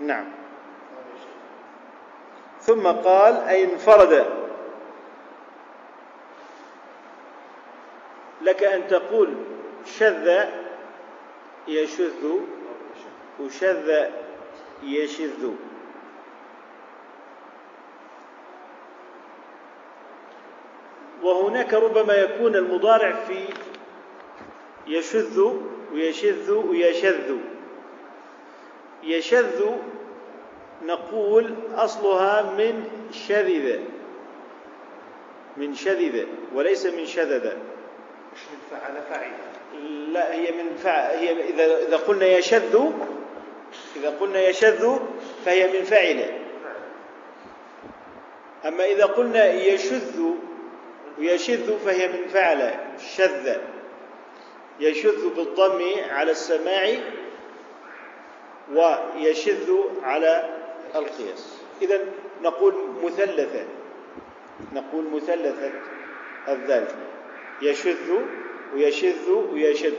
نعم. 0.00 0.24
ثم 2.60 2.86
قال 2.86 3.34
أي 3.36 3.64
انفرد. 3.64 4.26
لك 8.42 8.62
أن 8.62 8.88
تقول 8.88 9.34
شذ 9.86 10.44
يشذ. 11.68 12.42
وشذ 13.40 14.08
يشذ 14.82 15.50
وهناك 21.22 21.74
ربما 21.74 22.14
يكون 22.14 22.56
المضارع 22.56 23.12
في 23.12 23.44
يشذ 24.86 25.52
ويشذ 25.92 26.50
ويشذ 26.50 27.36
يشذ 29.02 29.70
نقول 30.82 31.54
أصلها 31.74 32.42
من 32.42 32.84
شذذ 33.12 33.80
من 35.56 35.74
شذذ 35.74 36.26
وليس 36.54 36.86
من 36.86 37.06
شذذ 37.06 37.52
مش 38.34 38.40
من 38.52 38.58
فعل 38.70 39.02
فعل 39.10 39.32
لا 40.12 40.34
هي 40.34 40.50
من 40.50 40.76
فع 40.76 41.10
هي 41.10 41.50
إذا 41.50 41.86
إذا 41.88 41.96
قلنا 41.96 42.26
يشذ 42.26 42.90
إذا 43.96 44.10
قلنا 44.20 44.48
يشذ 44.48 44.98
فهي 45.44 45.78
من 45.78 45.84
فعل 45.84 46.42
أما 48.64 48.84
إذا 48.84 49.04
قلنا 49.04 49.52
يشذ 49.52 50.32
ويشذ 51.18 51.78
فهي 51.78 52.08
من 52.08 52.28
فعل 52.28 52.74
شذ. 53.16 53.56
يشذ 54.80 55.34
بالضم 55.34 55.82
على 56.10 56.30
السماع 56.30 56.94
ويشذ 58.72 59.74
على 60.02 60.48
القياس. 60.94 61.58
إذا 61.82 62.00
نقول 62.42 62.74
مثلثة. 63.02 63.64
نقول 64.72 65.04
مثلثة 65.04 65.70
الذال. 66.48 66.86
يشذ 67.62 68.20
ويشذ 68.74 69.30
ويشذ. 69.30 69.94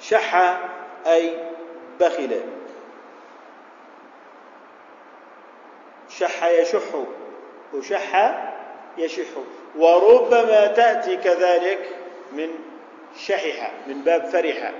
شح 0.00 0.34
أي 1.06 1.38
بخل. 2.00 2.40
شح 6.08 6.44
يشح 6.44 7.04
وشح 7.74 8.12
يشح. 8.98 9.28
وربما 9.76 10.66
تأتي 10.66 11.16
كذلك 11.16 11.96
من 12.32 12.48
شحح 13.16 13.72
من 13.86 14.02
باب 14.02 14.24
فرح 14.26 14.72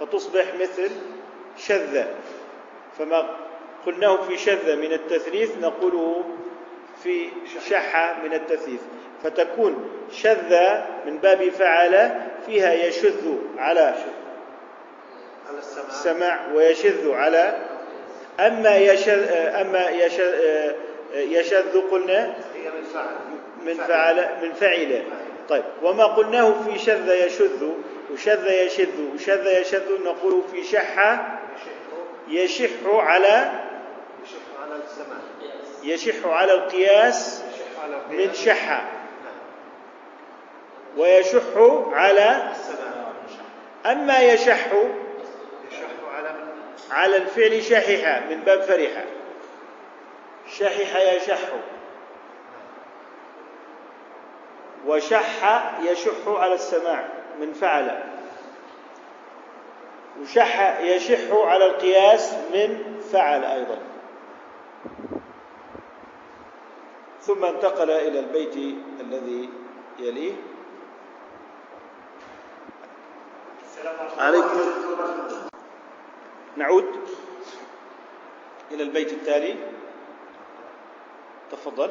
فتصبح 0.00 0.54
مثل 0.60 0.90
شذ. 1.58 2.04
فما 2.98 3.36
قلناه 3.86 4.16
في 4.16 4.36
شذ 4.36 4.76
من 4.76 4.92
التثليث 4.92 5.58
نقوله 5.58 6.24
في 7.02 7.28
شح 7.70 8.16
من 8.24 8.34
التثليث 8.34 8.80
فتكون 9.24 9.90
شذ 10.12 10.56
من 11.06 11.18
باب 11.18 11.48
فعل 11.48 12.20
فيها 12.46 12.72
يشذ 12.72 13.34
على 13.58 13.94
السماع. 15.88 16.52
ويشذ 16.54 17.10
على 17.10 17.56
أما 18.40 18.76
يشذ 18.76 19.32
أما 19.32 19.88
يشذ, 19.88 20.34
يشذ 21.14 21.80
قلنا 21.90 22.34
هي 22.54 22.70
من 23.64 23.74
فعل. 23.74 24.28
من 24.42 24.52
فعل 24.52 25.02
طيب 25.48 25.64
وما 25.82 26.04
قلناه 26.04 26.54
في 26.62 26.78
شذ 26.78 27.08
يشذ 27.26 27.68
وشذ 28.12 28.50
يشذ 28.50 29.00
وشذ 29.14 29.46
يشذ 29.60 30.04
نقول 30.04 30.42
في 30.52 30.64
شح 30.64 31.20
يشح 32.28 32.62
يشح 32.62 32.70
على 32.84 33.50
يشح 34.22 34.62
على 34.62 34.74
السماع. 34.84 35.18
يشح 35.82 36.26
على 36.26 36.52
القياس 36.54 37.42
من 38.10 38.20
القياس. 38.20 38.36
شح 38.36 38.68
نعم. 38.68 38.84
ويشح 40.96 41.42
على 41.92 42.52
أما 43.86 44.18
يشح 44.18 44.68
على 46.90 47.16
الفعل 47.16 47.62
شحح 47.62 48.22
من 48.30 48.40
باب 48.40 48.62
فرح 48.62 49.04
شحح 50.58 50.96
يشح 50.96 51.38
وشح 54.86 55.70
يشح 55.82 56.28
على 56.28 56.54
السماع 56.54 57.08
من 57.40 57.52
فعل 57.52 58.02
وشح 60.20 60.80
يشح 60.80 61.32
على 61.32 61.66
القياس 61.66 62.34
من 62.34 63.00
فعل 63.12 63.44
أيضا 63.44 63.78
ثم 67.28 67.44
انتقل 67.44 67.90
إلى 67.90 68.18
البيت 68.18 68.56
الذي 69.00 69.48
يليه. 69.98 70.32
عليكم. 74.18 74.60
نعود 76.56 76.84
إلى 78.70 78.82
البيت 78.82 79.12
التالي. 79.12 79.56
تفضل. 81.52 81.90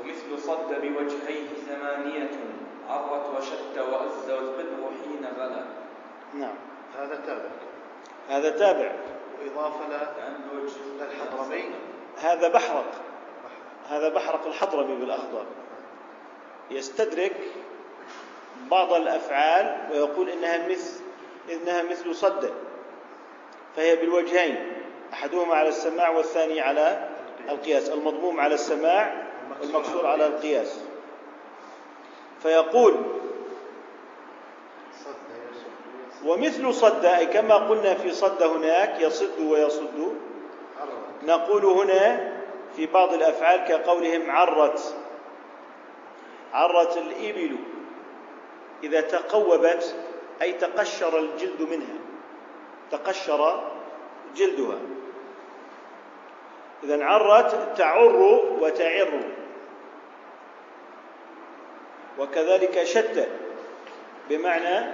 ومثل 0.00 0.38
صد 0.38 0.68
بوجهيه 0.68 1.48
ثمانية 1.68 2.30
عرت 2.88 3.26
وشت 3.36 3.78
وأز 3.78 4.30
والقدر 4.30 4.90
حين 5.04 5.26
غلا. 5.38 5.64
نعم. 6.34 6.54
هذا 6.98 7.16
تابع. 7.26 7.50
هذا 8.28 8.50
تابع. 8.50 8.92
وإضافة 9.42 9.88
لأن 9.88 10.40
بوجه 10.52 10.82
للحضرمي 11.00 11.64
هذا 12.16 12.48
بحرق. 12.48 13.13
هذا 13.88 14.08
بحرق 14.08 14.46
الحضرمي 14.46 14.96
بالأخضر. 14.96 15.44
يستدرك 16.70 17.36
بعض 18.70 18.92
الأفعال 18.92 19.88
ويقول 19.92 20.28
إنها 20.28 20.68
مثل 20.68 21.00
إنها 21.52 21.82
مثل 21.82 22.14
صد 22.14 22.50
فهي 23.76 23.96
بالوجهين 23.96 24.72
أحدهما 25.12 25.54
على 25.54 25.68
السماع 25.68 26.10
والثاني 26.10 26.60
على 26.60 27.08
القياس 27.48 27.88
المضموم 27.88 28.40
على 28.40 28.54
السماع 28.54 29.26
والمقصور 29.60 30.06
على 30.06 30.26
القياس. 30.26 30.80
فيقول 32.42 32.94
ومثل 36.24 36.74
صد 36.74 37.04
أي 37.04 37.26
كما 37.26 37.54
قلنا 37.54 37.94
في 37.94 38.10
صد 38.10 38.42
هناك 38.42 39.00
يصد 39.00 39.40
ويصد. 39.40 40.14
نقول 41.22 41.64
هنا 41.64 42.33
في 42.76 42.86
بعض 42.86 43.14
الأفعال 43.14 43.64
كقولهم 43.64 44.30
عرت 44.30 44.94
عرت 46.52 46.96
الإبل 46.96 47.56
إذا 48.84 49.00
تقوبت 49.00 49.96
أي 50.42 50.52
تقشر 50.52 51.18
الجلد 51.18 51.62
منها 51.62 51.98
تقشر 52.90 53.70
جلدها. 54.36 54.78
اذا 56.84 57.04
عرت 57.04 57.78
تعر 57.78 58.16
وتعر. 58.60 59.20
وكذلك 62.18 62.84
شت 62.84 63.28
بمعنى 64.28 64.92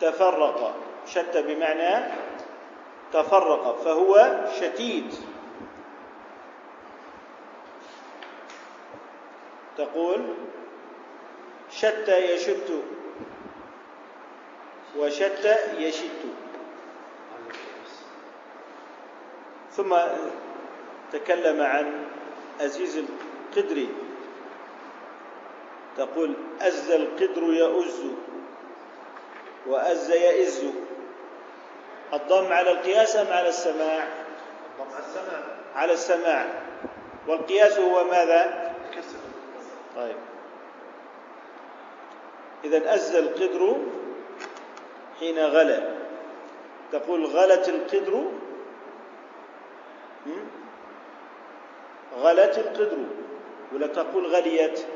تفرق 0.00 0.74
شت 1.06 1.36
بمعنى 1.36 2.12
تفرق 3.12 3.80
فهو 3.84 4.40
شتيت. 4.60 5.14
تقول 9.78 10.34
شت 11.70 12.08
يشت 12.08 12.70
وشت 14.96 15.58
يشت. 15.78 16.20
ثم 19.72 19.96
تكلم 21.12 21.62
عن 21.62 22.06
أزيز 22.60 22.96
القدر. 22.96 23.86
تقول 25.96 26.34
أز 26.60 26.90
القدر 26.90 27.42
يؤز 27.42 28.00
وأز 29.66 30.10
يئز. 30.10 30.64
الضم 32.12 32.52
على 32.52 32.70
القياس 32.70 33.16
أم 33.16 33.26
على 33.26 33.48
السماع؟ 33.48 34.08
ضم 34.78 34.98
السماع. 34.98 35.42
على 35.74 35.92
السماع. 35.92 36.48
والقياس 37.28 37.78
هو 37.78 38.04
ماذا؟ 38.04 38.73
طيب. 39.96 40.16
إذا 42.64 42.94
أز 42.94 43.14
القدر 43.14 43.76
حين 45.20 45.38
غلا 45.38 45.94
تقول 46.92 47.26
غلت 47.26 47.68
القدر؟ 47.68 48.24
غلت 52.18 52.58
القدر. 52.58 52.98
ولا 53.72 53.86
تقول 53.86 54.26
غليت. 54.26 54.86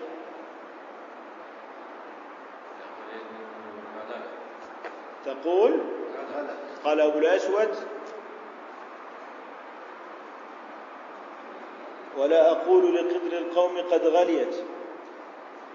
تقول 5.24 5.80
قال 6.84 7.00
أبو 7.00 7.18
الأسود. 7.18 7.74
ولا 12.16 12.50
أقول 12.50 12.94
لقدر 12.94 13.38
القوم 13.38 13.78
قد 13.78 14.06
غليت. 14.06 14.64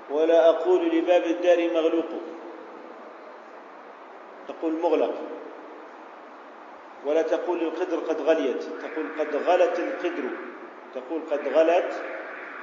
ولا 0.10 0.50
أقول 0.50 0.90
لباب 0.90 1.24
الدار 1.24 1.74
مغلوق. 1.74 2.06
تقول 4.48 4.74
مغلق. 4.74 5.14
ولا 7.06 7.22
تقول 7.22 7.60
للقدر 7.60 7.98
قد 7.98 8.22
غليت. 8.22 8.64
تقول 8.64 9.06
قد 9.20 9.36
غلت 9.36 9.80
القدر. 9.80 10.30
تقول 10.96 11.22
قد 11.32 11.48
غلت 11.48 12.04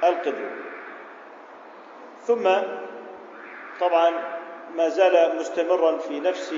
القدر. 0.03 0.49
ثم 2.27 2.49
طبعا 3.79 4.11
ما 4.75 4.89
زال 4.89 5.35
مستمرا 5.39 5.97
في 5.97 6.19
نفس 6.19 6.55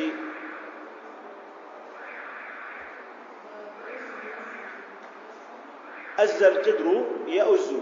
أز 6.20 6.44
القدر 6.44 7.06
يأز. 7.28 7.74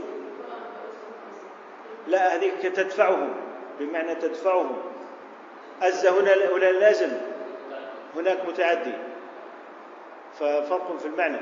لا 2.07 2.35
هذه 2.35 2.51
تدفعه 2.61 3.29
بمعنى 3.79 4.15
تدفعه 4.15 4.69
أز 5.81 6.05
هنا 6.05 6.33
هنا 6.33 6.65
لازم؟ 6.65 7.11
هناك 8.15 8.45
متعدي. 8.47 8.93
ففرق 10.39 10.97
في 10.99 11.05
المعنى. 11.05 11.39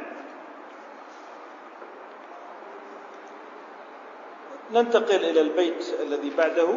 ننتقل 4.72 5.15
إلى 5.15 5.41
البيت 5.41 5.86
الذي 6.02 6.30
بعده. 6.30 6.67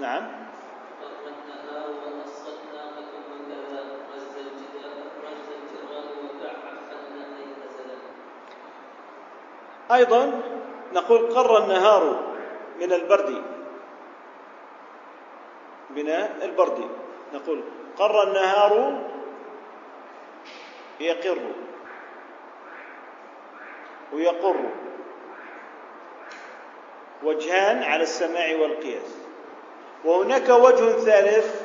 نعم. 0.00 0.46
أيضا 9.92 10.42
نقول 10.96 11.34
قر 11.34 11.64
النهار 11.64 12.22
من 12.80 12.92
البرد. 12.92 13.42
من 15.90 16.08
البرد. 16.42 16.88
نقول 17.34 17.62
قر 17.98 18.22
النهار 18.22 19.02
يقر. 21.00 21.38
ويقر. 24.12 24.56
وجهان 27.22 27.82
على 27.82 28.02
السماع 28.02 28.56
والقياس. 28.60 29.16
وهناك 30.04 30.48
وجه 30.48 30.90
ثالث 30.92 31.62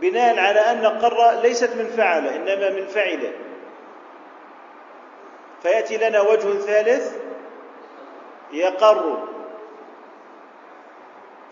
بناء 0.00 0.38
على 0.38 0.60
أن 0.60 0.86
قر 0.86 1.40
ليست 1.40 1.76
من 1.76 1.86
فعل 1.86 2.26
إنما 2.26 2.70
من 2.70 2.86
فعل. 2.86 3.32
فيأتي 5.62 5.96
لنا 5.96 6.20
وجه 6.20 6.58
ثالث 6.58 7.27
يقر. 8.52 9.28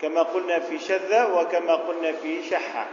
كما 0.01 0.21
قلنا 0.21 0.59
في 0.59 0.79
شذ 0.79 1.31
وكما 1.31 1.75
قلنا 1.75 2.11
في 2.11 2.43
شح. 2.43 2.87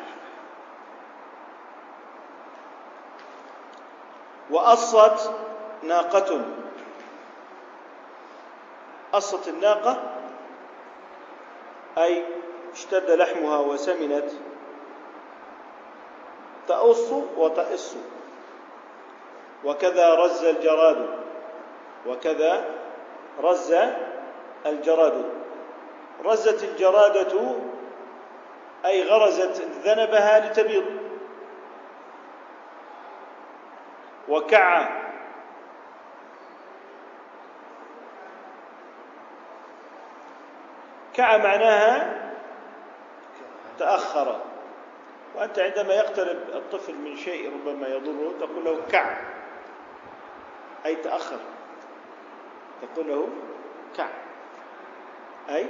وأصت 4.51 5.31
ناقة. 5.83 6.40
أصت 9.14 9.49
الناقة 9.49 10.03
أي 11.99 12.25
اشتد 12.73 13.11
لحمها 13.11 13.59
وسمنت. 13.59 14.31
تأص 16.69 17.11
وتأص 17.37 17.97
وكذا 19.64 20.14
رز 20.14 20.45
الجراد. 20.45 21.19
وكذا 22.07 22.84
رز 23.40 23.75
الجراد. 24.66 25.25
رزت 26.25 26.64
الجرادة 26.64 27.57
أي 28.85 29.09
غرزت 29.09 29.62
ذنبها 29.85 30.40
لتبيض. 30.40 30.85
وكع. 34.29 34.88
كع 41.14 41.37
معناها 41.37 42.20
تأخر. 43.79 44.40
وأنت 45.35 45.59
عندما 45.59 45.94
يقترب 45.94 46.37
الطفل 46.55 46.94
من 46.94 47.16
شيء 47.16 47.53
ربما 47.53 47.88
يضره 47.88 48.35
تقول 48.40 48.64
له 48.64 48.81
كع 48.90 49.16
أي 50.87 50.97
تأخر. 50.97 51.38
تقول 52.94 53.09
له 53.09 53.29
كع. 53.97 54.09
أي؟ 55.51 55.66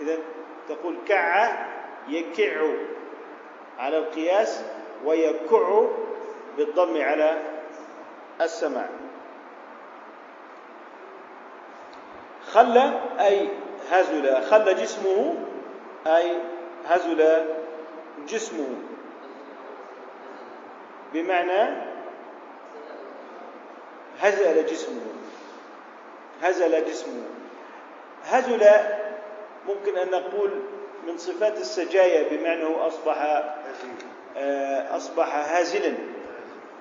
إذا 0.00 0.18
تقول 0.68 0.96
كع 1.08 1.56
يكع 2.08 2.70
على 3.78 3.98
القياس 3.98 4.64
ويكع 5.04 5.88
بالضم 6.56 7.02
على 7.02 7.42
السماع. 8.40 8.88
خلى 12.46 13.00
أي 13.20 13.48
هزل. 13.90 14.42
خلى 14.42 14.74
جسمه 14.74 15.34
أي 16.06 16.38
هزل 16.86 17.46
جسمه. 18.28 18.68
بمعنى 21.12 21.82
هزل 24.20 24.66
جسمه. 24.66 25.15
هزل 26.42 26.84
جسمه. 26.84 27.22
هزل 28.24 28.66
ممكن 29.66 29.98
أن 29.98 30.10
نقول 30.10 30.50
من 31.06 31.18
صفات 31.18 31.58
السجايا 31.58 32.28
بمعنى 32.28 32.64
هو 32.64 32.86
أصبح 32.86 33.18
آه، 34.36 34.96
أصبح 34.96 35.34
هازلا 35.34 35.94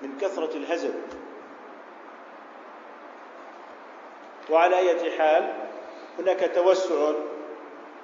من 0.02 0.18
كثرة 0.22 0.58
الهزل. 0.58 0.94
وعلى 4.50 4.78
أية 4.78 5.18
حال 5.18 5.54
هناك 6.20 6.52
توسع 6.56 7.12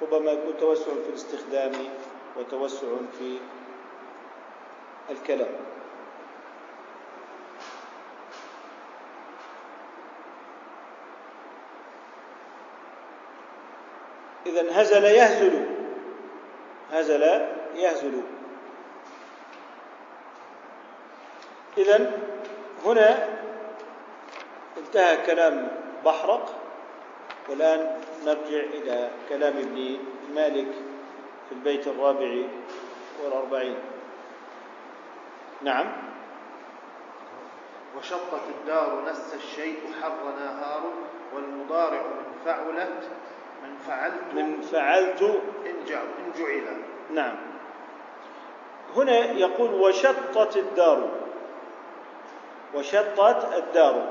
ربما 0.01 0.31
يكون 0.31 0.57
توسع 0.59 0.83
في 0.83 1.09
الاستخدام 1.09 1.71
وتوسع 2.37 2.87
في 3.19 3.37
الكلام. 5.09 5.70
إذا 14.45 14.81
هزل 14.81 15.03
يهزل. 15.03 15.65
هزل 16.91 17.47
يهزل. 17.75 18.21
إذا 21.77 22.11
هنا 22.85 23.27
انتهى 24.77 25.17
كلام 25.25 25.67
بحرق. 26.05 26.61
والآن 27.49 28.01
نرجع 28.25 28.59
إلى 28.59 29.09
كلام 29.29 29.57
ابن 29.57 29.97
مالك 30.35 30.71
في 31.49 31.51
البيت 31.51 31.87
الرابع 31.87 32.43
والأربعين. 33.23 33.77
نعم. 35.61 35.91
وشطت 37.97 38.41
الدار 38.59 39.03
نس 39.11 39.33
الشيء 39.33 39.79
حر 40.01 40.33
نهار 40.39 40.83
والمضارع 41.35 42.01
من 42.01 42.35
فعلت. 42.45 43.09
من 43.63 43.77
فعلت 43.87 44.33
من 44.33 44.61
فعلت 44.61 45.21
إن 45.65 45.85
جعل. 45.87 46.83
نعم. 47.13 47.35
هنا 48.95 49.31
يقول 49.31 49.73
وشطت 49.73 50.57
الدار. 50.57 51.09
وشطت 52.73 53.53
الدار. 53.53 54.09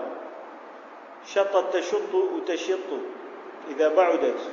شطت 1.26 1.76
تشط 1.76 2.14
وتشط. 2.14 2.90
إذا 3.68 3.94
بعدت. 3.94 4.50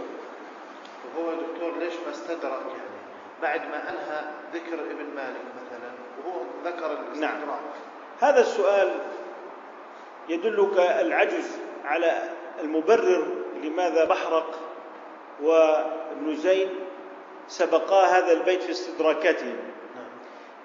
وهو 1.16 1.34
دكتور 1.34 1.78
ليش 1.80 1.94
ما 2.06 2.12
استدرك 2.12 2.62
يعني؟ 2.68 2.98
بعد 3.42 3.62
ما 3.62 3.90
أنهى 3.90 4.24
ذكر 4.54 4.74
ابن 4.74 5.16
مالك 5.16 5.46
مثلا 5.56 5.92
وهو 6.26 6.42
ذكر 6.66 6.92
الاستدراك. 6.92 7.22
نعم. 7.22 7.60
هذا 8.22 8.40
السؤال 8.40 9.00
يدلك 10.30 10.80
العجز 10.80 11.58
على 11.86 12.30
المبرر 12.60 13.28
لماذا 13.64 14.06
بحرق. 14.06 14.67
وابن 15.44 16.36
زين 16.36 16.70
سبقا 17.48 18.06
هذا 18.06 18.32
البيت 18.32 18.64
في 18.64 18.72
استدراكاتهم. 18.72 19.56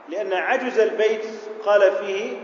لأن 0.09 0.33
عجز 0.33 0.79
البيت 0.79 1.27
قال 1.65 1.93
فيه 1.93 2.37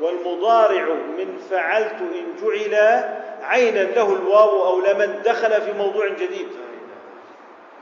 والمضارع 0.00 0.94
من 0.94 1.38
فعلت 1.50 1.96
إن 2.00 2.26
جعل 2.42 2.74
عينا 3.42 3.78
له 3.78 4.12
الواو 4.12 4.64
أو 4.64 4.80
لمن 4.80 5.22
دخل 5.24 5.60
في 5.60 5.72
موضوع 5.72 6.08
جديد. 6.08 6.48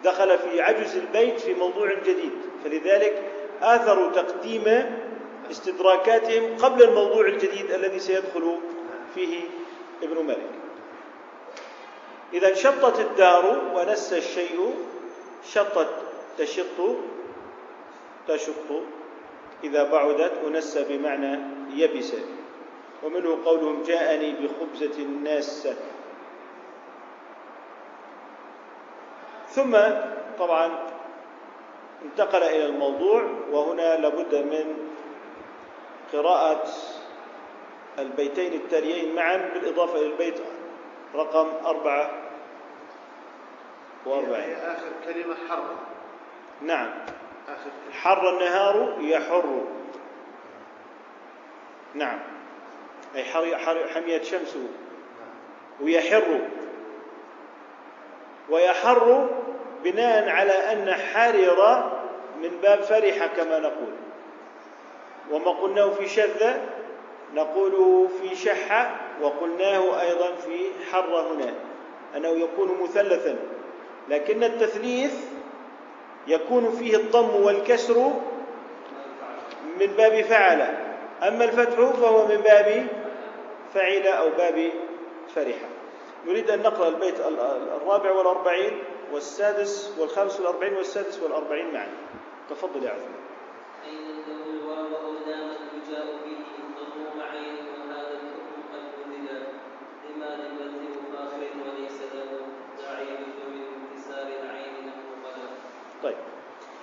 دخل 0.04 0.38
في 0.38 0.62
عجز 0.62 0.96
البيت 0.96 1.40
في 1.40 1.54
موضوع 1.54 1.94
جديد. 1.94 2.32
فلذلك 2.64 3.22
آثروا 3.62 4.10
تقديم 4.10 4.96
استدراكاتهم 5.50 6.56
قبل 6.56 6.82
الموضوع 6.82 7.26
الجديد 7.26 7.70
الذي 7.70 7.98
سيدخل 7.98 8.58
فيه 9.14 9.40
ابن 10.02 10.24
مالك. 10.24 10.62
إذا 12.34 12.48
انشطت 12.48 13.00
الدار 13.00 13.62
ونس 13.74 14.12
الشيء 14.12 14.74
شطت 15.44 15.88
تشط 16.38 16.96
تشط. 18.28 18.70
إذا 19.64 19.82
بعدت 19.82 20.32
ونس 20.44 20.78
بمعنى 20.78 21.40
يبس. 21.74 22.14
ومنه 23.02 23.38
قولهم 23.44 23.82
جاءني 23.82 24.32
بخبزة 24.32 25.02
ناسة. 25.02 25.76
ثم 29.50 29.76
طبعا 30.38 30.70
انتقل 32.04 32.42
إلى 32.42 32.66
الموضوع 32.66 33.22
وهنا 33.52 33.96
لابد 33.96 34.34
من 34.34 34.88
قراءة 36.12 36.64
البيتين 37.98 38.52
التاليين 38.52 39.14
معا 39.14 39.36
بالإضافة 39.36 39.98
إلى 39.98 40.06
البيت 40.06 40.38
رقم 41.14 41.66
أربعة. 41.66 42.21
وأربعين. 44.06 44.44
هي 44.44 44.56
آخر 44.56 44.88
كلمة 45.04 45.36
حر. 45.48 45.64
نعم. 46.62 46.90
آخر 47.48 47.70
كلمة. 47.84 48.00
حر 48.02 48.28
النهار 48.28 48.96
يحر. 49.00 49.64
نعم. 51.94 52.18
أي 53.14 53.24
حر 53.24 53.58
حر 53.58 53.88
حميت 53.88 54.24
شمسه. 54.24 54.68
ويحر. 55.80 56.40
ويحر 58.50 59.28
بناء 59.84 60.28
على 60.28 60.72
أن 60.72 60.94
حرر 60.94 61.92
من 62.42 62.50
باب 62.62 62.80
فرح 62.82 63.26
كما 63.26 63.58
نقول. 63.58 63.92
وما 65.30 65.50
قلناه 65.50 65.90
في 65.90 66.08
شذ 66.08 66.52
نقوله 67.34 68.08
في 68.20 68.36
شح 68.36 68.90
وقلناه 69.22 70.00
أيضا 70.00 70.34
في 70.34 70.70
حر 70.92 71.20
هنا 71.20 71.54
أنه 72.16 72.28
يكون 72.28 72.82
مثلثا. 72.82 73.36
لكن 74.08 74.44
التثليث 74.44 75.14
يكون 76.26 76.70
فيه 76.70 76.96
الضم 76.96 77.44
والكسر 77.44 78.10
من 79.80 79.86
باب 79.86 80.20
فعل. 80.22 80.60
أما 81.22 81.44
الفتح 81.44 81.74
فهو 81.90 82.26
من 82.26 82.36
باب 82.36 82.86
فعل 83.74 84.06
أو 84.06 84.30
باب 84.30 84.70
فرح. 85.34 85.56
نريد 86.26 86.50
أن 86.50 86.62
نقرأ 86.62 86.88
البيت 86.88 87.20
الرابع 87.76 88.10
والأربعين 88.12 88.78
والسادس 89.12 89.94
والخامس 89.98 90.40
والأربعين 90.40 90.74
والسادس 90.74 91.22
والأربعين 91.22 91.74
معا 91.74 91.88
تفضل 92.50 92.84
يا 92.84 92.90
عثمان. 92.90 93.21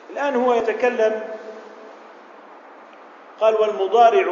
الآن 0.10 0.36
هو 0.36 0.54
يتكلم 0.54 1.24
قال 3.40 3.56
والمضارع 3.56 4.28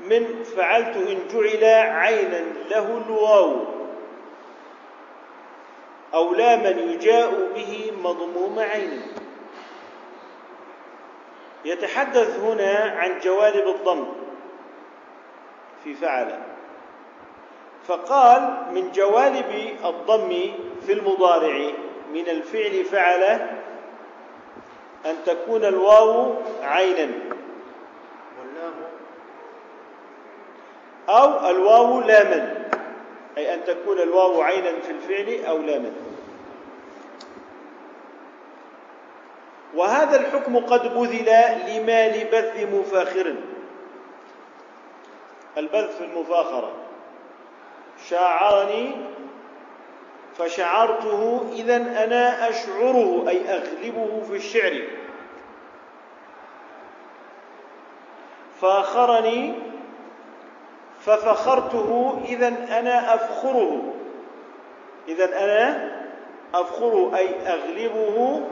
من 0.00 0.42
فعلت 0.42 0.96
إن 0.96 1.18
جعل 1.32 1.64
عينا 1.90 2.44
له 2.70 3.02
الواو 3.06 3.64
أو 6.14 6.34
لاما 6.34 6.68
يجاء 6.68 7.52
به 7.54 7.92
مضموم 8.02 8.58
عين. 8.58 9.02
يتحدث 11.64 12.38
هنا 12.38 12.94
عن 12.98 13.18
جوانب 13.18 13.68
الضم 13.68 14.06
في 15.84 15.94
فعل 15.94 16.42
فقال 17.86 18.66
من 18.72 18.92
جوانب 18.92 19.76
الضم 19.84 20.28
في 20.86 20.92
المضارع 20.92 21.70
من 22.14 22.28
الفعل 22.28 22.84
فعل 22.84 23.22
أن 25.06 25.16
تكون 25.26 25.64
الواو 25.64 26.34
عينا. 26.62 27.08
أو 31.08 31.50
الواو 31.50 32.00
لاما. 32.00 32.68
أي 33.36 33.54
أن 33.54 33.64
تكون 33.64 33.98
الواو 33.98 34.42
عينا 34.42 34.80
في 34.80 34.90
الفعل 34.90 35.44
أو 35.44 35.58
لاما. 35.58 35.92
وهذا 39.74 40.20
الحكم 40.20 40.56
قد 40.56 40.94
بذل 40.94 41.30
لما 41.68 42.08
لبث 42.08 42.68
مفاخر 42.72 43.34
البث 45.58 45.98
في 45.98 46.04
المفاخرة. 46.04 46.72
شاعرني 48.08 48.92
فشعرته 50.38 51.50
إذا 51.52 51.76
أنا 51.76 52.48
أشعره 52.48 53.24
أي 53.28 53.50
أغلبه 53.50 54.22
في 54.28 54.36
الشعر. 54.36 54.82
فاخرني 58.60 59.54
ففخرته 61.00 62.20
إذا 62.24 62.48
أنا 62.48 63.14
أفخره. 63.14 63.94
إذا 65.08 65.44
أنا 65.44 65.92
أفخره 66.54 67.16
أي 67.16 67.28
أغلبه 67.46 68.42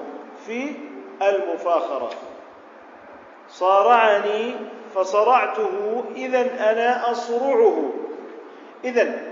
في 0.46 0.74
المفاخرة. 1.22 2.10
صارعني 3.48 4.54
فصرعته 4.94 6.04
إذا 6.16 6.72
أنا 6.72 7.10
أصرعه. 7.10 7.92
إذا 8.84 9.31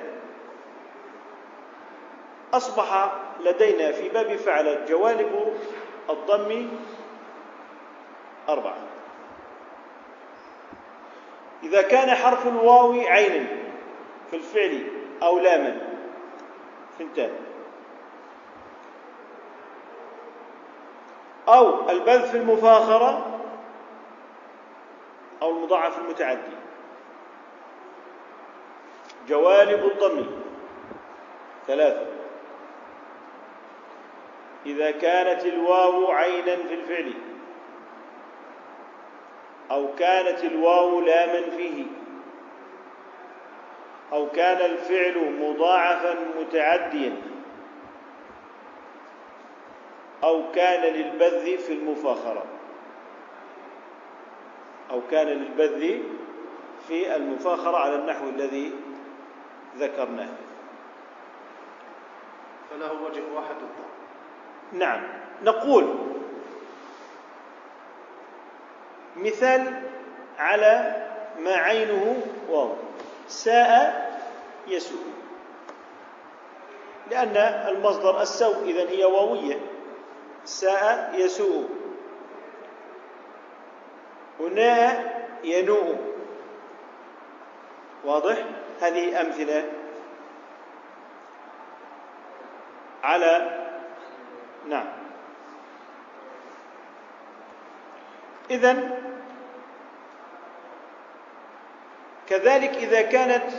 أصبح 2.52 3.12
لدينا 3.40 3.92
في 3.92 4.08
باب 4.08 4.36
فعل 4.36 4.86
جوانب 4.86 5.54
الضم 6.10 6.68
أربعة. 8.48 8.76
إذا 11.62 11.82
كان 11.82 12.14
حرف 12.14 12.46
الواو 12.46 12.92
عينا 12.92 13.46
في 14.30 14.36
الفعل 14.36 14.86
أو 15.22 15.38
لاما 15.38 15.80
ثنتان 16.98 17.30
أو 21.48 21.90
البذ 21.90 22.30
في 22.30 22.36
المفاخرة 22.36 23.40
أو 25.42 25.50
المضاعف 25.50 25.98
المتعدي. 25.98 26.56
جوانب 29.28 29.84
الضم 29.84 30.26
ثلاثة. 31.66 32.19
إذا 34.66 34.90
كانت 34.90 35.46
الواو 35.46 36.10
عينا 36.10 36.56
في 36.56 36.74
الفعل 36.74 37.12
أو 39.70 39.94
كانت 39.94 40.44
الواو 40.44 41.00
لاما 41.00 41.50
فيه 41.56 41.84
أو 44.12 44.30
كان 44.30 44.70
الفعل 44.70 45.40
مضاعفا 45.40 46.16
متعديا 46.40 47.16
أو 50.24 50.52
كان 50.52 50.94
للبذ 50.94 51.58
في 51.58 51.72
المفاخرة 51.72 52.44
أو 54.90 55.00
كان 55.10 55.26
للبذ 55.26 56.00
في 56.88 57.16
المفاخرة 57.16 57.76
على 57.76 57.94
النحو 57.94 58.28
الذي 58.28 58.72
ذكرناه. 59.76 60.28
فله 62.70 63.02
وجه 63.02 63.22
واحد. 63.34 63.56
نعم. 64.72 65.02
نقول 65.42 65.94
مثال 69.16 69.82
على 70.38 71.06
ما 71.38 71.54
عينه 71.56 72.22
واو. 72.48 72.76
ساء 73.28 74.10
يسوء. 74.68 75.12
لأن 77.10 77.36
المصدر 77.76 78.22
السوء 78.22 78.62
إذن 78.64 78.88
هي 78.88 79.04
واوية. 79.04 79.58
ساء 80.44 81.14
يسوء. 81.14 81.68
هنا 84.40 85.04
ينوء. 85.44 85.96
واضح؟ 88.04 88.44
هذه 88.80 89.20
أمثلة 89.20 89.64
على 93.02 93.60
نعم. 94.68 94.86
إذن 98.50 98.98
كذلك 102.26 102.70
إذا 102.76 103.02
كانت 103.02 103.52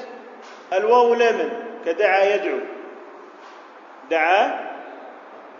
الواو 0.73 1.13
لاما 1.13 1.49
كدعا 1.85 2.23
يدعو. 2.23 2.59
دعا 4.09 4.69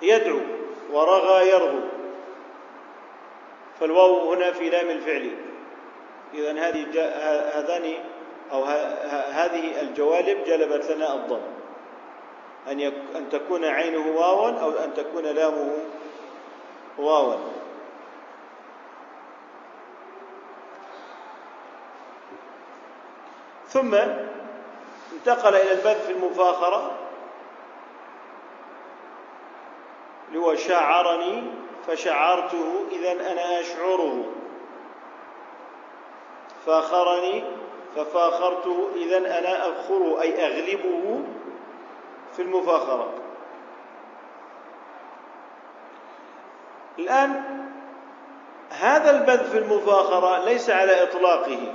يدعو 0.02 0.40
ورغى 0.92 1.50
يرغو. 1.50 1.82
فالواو 3.80 4.34
هنا 4.34 4.52
في 4.52 4.70
لام 4.70 4.90
الفعل. 4.90 5.32
إذا 6.34 6.52
هذه 6.52 6.86
هذان 7.60 7.94
أو 8.52 8.64
هذه 9.32 9.82
الجوالب 9.82 10.44
جلبت 10.44 10.92
لنا 10.92 11.14
الضم. 11.14 11.61
أن 12.68 12.80
يك 12.80 12.94
أن 13.16 13.30
تكون 13.30 13.66
عينه 13.66 14.18
واوا 14.18 14.50
أو 14.50 14.72
أن 14.72 14.94
تكون 14.94 15.24
لامه 15.24 15.78
واوا. 16.98 17.36
ثم 23.68 23.96
انتقل 25.14 25.56
إلى 25.56 25.72
البذ 25.72 26.00
في 26.00 26.12
المفاخرة 26.12 26.92
اللي 30.28 30.40
هو 30.40 30.56
شعرني 30.56 31.44
فشعرته 31.88 32.86
إذا 32.92 33.12
أنا 33.12 33.60
أشعره. 33.60 34.26
فاخرني 36.66 37.44
ففاخرته 37.96 38.90
إذا 38.96 39.18
أنا 39.18 39.70
أفخره 39.70 40.22
أي 40.22 40.46
أغلبه 40.48 41.24
في 42.42 42.48
المفاخرة. 42.48 43.14
الآن 47.00 47.44
هذا 48.70 49.12
البذ 49.12 49.52
في 49.52 49.58
المفاخرة 49.58 50.46
ليس 50.46 50.70
على 50.70 51.04
إطلاقه. 51.04 51.74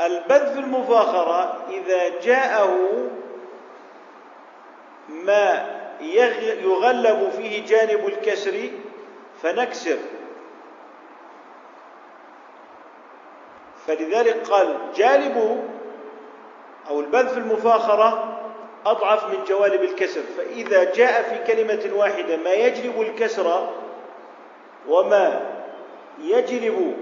البذ 0.00 0.52
في 0.54 0.58
المفاخرة 0.58 1.64
إذا 1.70 2.20
جاءه 2.20 2.76
ما 5.08 5.76
يغلب 6.00 7.30
فيه 7.36 7.66
جانب 7.66 8.06
الكسر 8.06 8.70
فنكسر. 9.42 9.98
فلذلك 13.86 14.50
قال 14.50 14.78
جانبه 14.96 15.75
أو 16.88 17.00
البذ 17.00 17.28
في 17.28 17.38
المفاخرة 17.38 18.38
أضعف 18.86 19.26
من 19.28 19.44
جوانب 19.48 19.82
الكسر. 19.82 20.22
فإذا 20.36 20.92
جاء 20.92 21.22
في 21.22 21.52
كلمة 21.52 21.96
واحدة 21.96 22.36
ما 22.36 22.52
يجلب 22.52 23.00
الكسر 23.00 23.68
وما 24.88 25.40
يجلب 26.22 26.96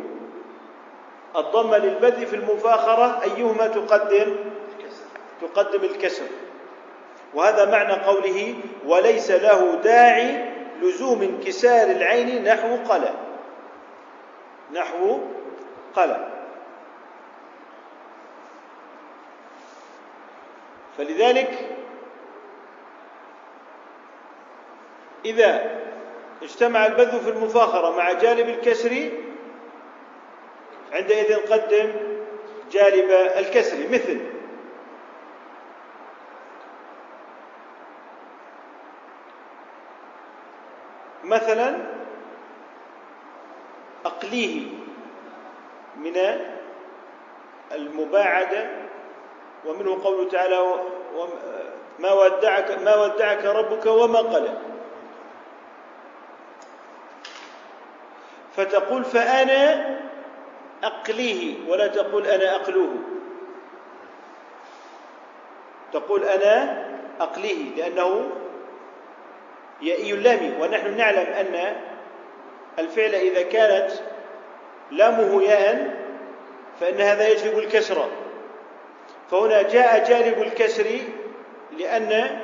الضم 1.36 1.74
للبذ 1.74 2.26
في 2.26 2.36
المفاخرة 2.36 3.22
أيهما 3.22 3.66
تقدم؟ 3.66 4.36
تقدم 5.40 5.84
الكسر. 5.84 6.24
وهذا 7.34 7.70
معنى 7.70 7.92
قوله 7.92 8.54
وليس 8.86 9.30
له 9.30 9.74
داعي 9.84 10.54
لزوم 10.82 11.22
انكسار 11.22 11.90
العين 11.90 12.44
نحو 12.44 12.76
قلى 12.88 13.10
نحو 14.72 15.18
قلى 15.96 16.28
فلذلك 20.98 21.70
إذا 25.24 25.80
اجتمع 26.42 26.86
البذ 26.86 27.20
في 27.24 27.30
المفاخرة 27.30 27.96
مع 27.96 28.12
جانب 28.12 28.48
الكسر 28.48 29.10
عندئذ 30.92 31.36
قدم 31.36 31.92
جانب 32.72 33.10
الكسر 33.36 33.88
مثل 33.90 34.20
مثلا 41.24 41.76
أقليه 44.04 44.66
من 45.96 46.12
المباعدة 47.72 48.70
ومنه 49.66 50.04
قوله 50.04 50.30
تعالى 50.30 50.74
ما 51.98 52.12
ودعك 52.12 52.70
ما 52.70 52.94
ودعك 52.96 53.44
ربك 53.44 53.86
وما 53.86 54.18
قلى 54.18 54.58
فتقول 58.56 59.04
فأنا 59.04 59.94
أقليه 60.84 61.68
ولا 61.68 61.86
تقول 61.86 62.26
أنا 62.26 62.54
أقلوه. 62.56 62.94
تقول 65.92 66.24
أنا 66.24 66.84
أقليه 67.20 67.74
لأنه 67.76 68.30
يائي 69.82 70.12
اللام 70.14 70.60
ونحن 70.60 70.96
نعلم 70.96 71.32
أن 71.32 71.76
الفعل 72.78 73.14
إذا 73.14 73.42
كانت 73.42 73.92
لامه 74.90 75.42
ياء 75.42 75.96
فإن 76.80 77.00
هذا 77.00 77.28
يجلب 77.28 77.58
الكسر 77.58 78.08
فهنا 79.30 79.62
جاء 79.62 80.08
جانب 80.08 80.42
الكسر 80.42 80.86
لأن 81.78 82.40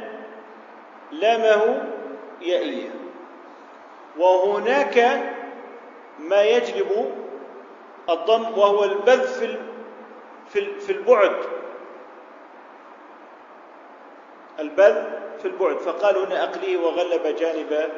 لامه 1.13 1.87
يائية 2.41 2.91
وهناك 4.19 5.21
ما 6.19 6.43
يجلب 6.43 7.15
الضم 8.11 8.59
وهو 8.59 8.85
البذ 8.85 9.27
في 10.49 10.81
في 10.81 10.93
البعد. 10.93 11.37
البذ 14.59 15.05
في 15.39 15.45
البعد. 15.45 15.77
فقال 15.79 16.17
هنا 16.17 16.45
أقليه 16.45 16.77
وغلب 16.77 17.37
جانب 17.37 17.91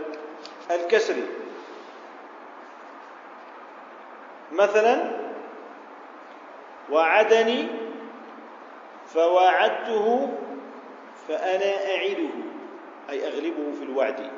الكسر. 0.70 1.14
مثلا 4.52 5.10
وعدني 6.90 7.81
فواعدته 9.14 10.28
فأنا 11.28 11.94
أعده 11.96 12.30
أي 13.10 13.26
أغلبه 13.26 13.72
في 13.78 13.82
الوعد. 13.84 14.30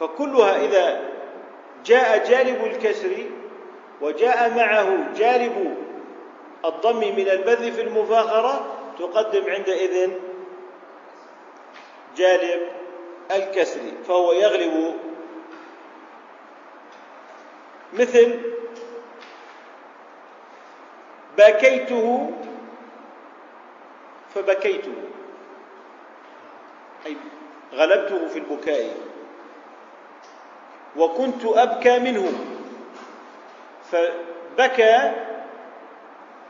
فكلها 0.00 0.64
إذا 0.64 1.00
جاء 1.84 2.28
جانب 2.30 2.64
الكسر 2.64 3.26
وجاء 4.00 4.54
معه 4.56 5.12
جانب 5.16 5.76
الضم 6.64 6.98
من 7.00 7.28
البذ 7.28 7.72
في 7.72 7.80
المفاخرة 7.80 8.76
تقدم 8.98 9.50
عندئذ 9.50 10.10
جانب 12.16 12.60
الكسر 13.36 13.80
فهو 14.08 14.32
يغلب 14.32 14.94
مثل 17.92 18.40
بكيته 21.40 22.30
فبكيته. 24.34 24.94
أي 27.06 27.16
غلبته 27.74 28.28
في 28.28 28.38
البكاء. 28.38 28.96
وكنت 30.96 31.44
أبكى 31.44 31.98
منه. 31.98 32.32
فبكى 33.90 35.12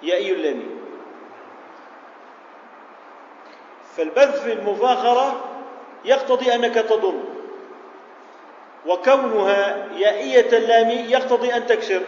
يأي 0.02 0.32
اللمي 0.32 0.66
فالبذ 3.96 4.32
في 4.32 4.52
المفاخرة 4.52 5.44
يقتضي 6.04 6.54
أنك 6.54 6.74
تضم 6.74 7.24
وكونها 8.86 9.88
يائية 9.96 10.58
اللام 10.58 10.90
يقتضي 10.90 11.54
أن 11.56 11.66
تكسر. 11.66 12.02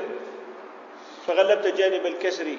فغلبت 1.27 1.66
جانب 1.66 2.07
الكسر. 2.07 2.57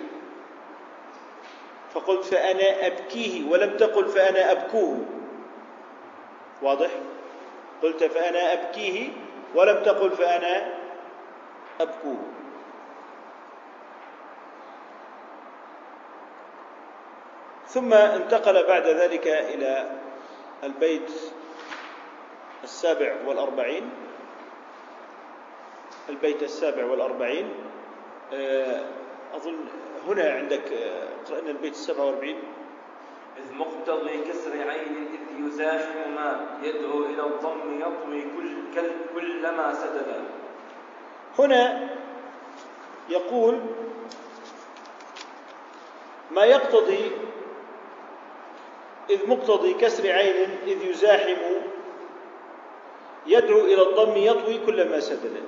فقلت 1.94 2.24
فأنا 2.26 2.88
أبكيه 2.88 3.50
ولم 3.50 3.78
تقل 3.78 4.06
فأنا 4.06 4.52
أبكوه. 4.52 5.06
واضح؟ 6.62 6.90
قلت 7.84 8.04
فأنا 8.04 8.54
أبكيه 8.54 9.10
ولم 9.56 9.84
تقل 9.84 10.12
فأنا 10.12 10.74
أبكوه. 11.82 12.18
ثم 17.68 17.94
انتقل 17.94 18.68
بعد 18.68 18.88
ذلك 18.88 19.28
إلى 19.28 19.90
البيت 20.64 21.12
السابع 22.64 23.16
والأربعين. 23.26 23.90
البيت 26.10 26.44
السابع 26.44 26.86
والأربعين. 26.86 27.73
أظن 29.36 29.56
هنا 30.08 30.32
عندك 30.32 30.74
آه، 30.74 31.08
قرأنا 31.30 31.50
البيت 31.50 31.74
السابع 31.74 32.04
والأربعين. 32.04 32.40
إذ 33.38 33.54
مقتضي 33.54 34.18
كسر 34.18 34.52
عين 34.70 35.08
إذ 35.14 35.46
يزاحم 35.46 36.16
ما 36.16 36.60
يدعو 36.64 37.06
إلى 37.06 37.24
الضم 37.24 37.82
يطوي 37.82 38.22
كل 38.22 38.54
كلما 39.16 39.74
سدد 39.74 40.24
هنا 41.40 41.90
يقول 43.10 43.60
ما 46.32 46.44
يقتضي 46.44 47.12
إذ 49.10 49.30
مقتضي 49.30 49.74
كسر 49.74 50.12
عين 50.12 50.50
إذ 50.68 50.90
يزاحم 50.90 51.42
يدعو 53.28 53.60
إلى 53.60 53.82
الضم 53.82 54.18
يطوي 54.18 54.58
كلما 54.66 55.00
سدد 55.00 55.44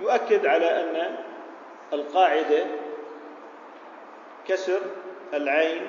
يؤكد 0.00 0.46
على 0.46 0.80
أن 0.80 1.16
القاعدة 1.92 2.64
كسر 4.48 4.80
العين 5.34 5.82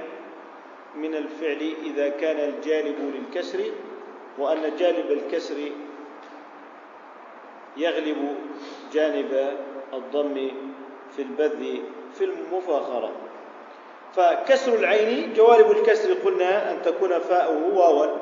من 0.96 1.16
الفعل 1.16 1.74
إذا 1.86 2.10
كان 2.10 2.50
الجانب 2.50 2.96
للكسر 3.16 3.60
وأن 4.38 4.76
جانب 4.76 5.12
الكسر 5.12 5.56
يغلب 7.78 8.36
جانب 8.94 9.58
الضم 9.94 10.52
في 11.16 11.22
البذ 11.22 11.78
في 12.14 12.24
المفاخرة. 12.24 13.12
فكسر 14.16 14.74
العين 14.74 15.34
جوانب 15.34 15.72
الكسر 15.72 16.14
قلنا 16.14 16.72
أن 16.72 16.82
تكون 16.82 17.20
فاؤه 17.20 17.78
واوا 17.78 18.18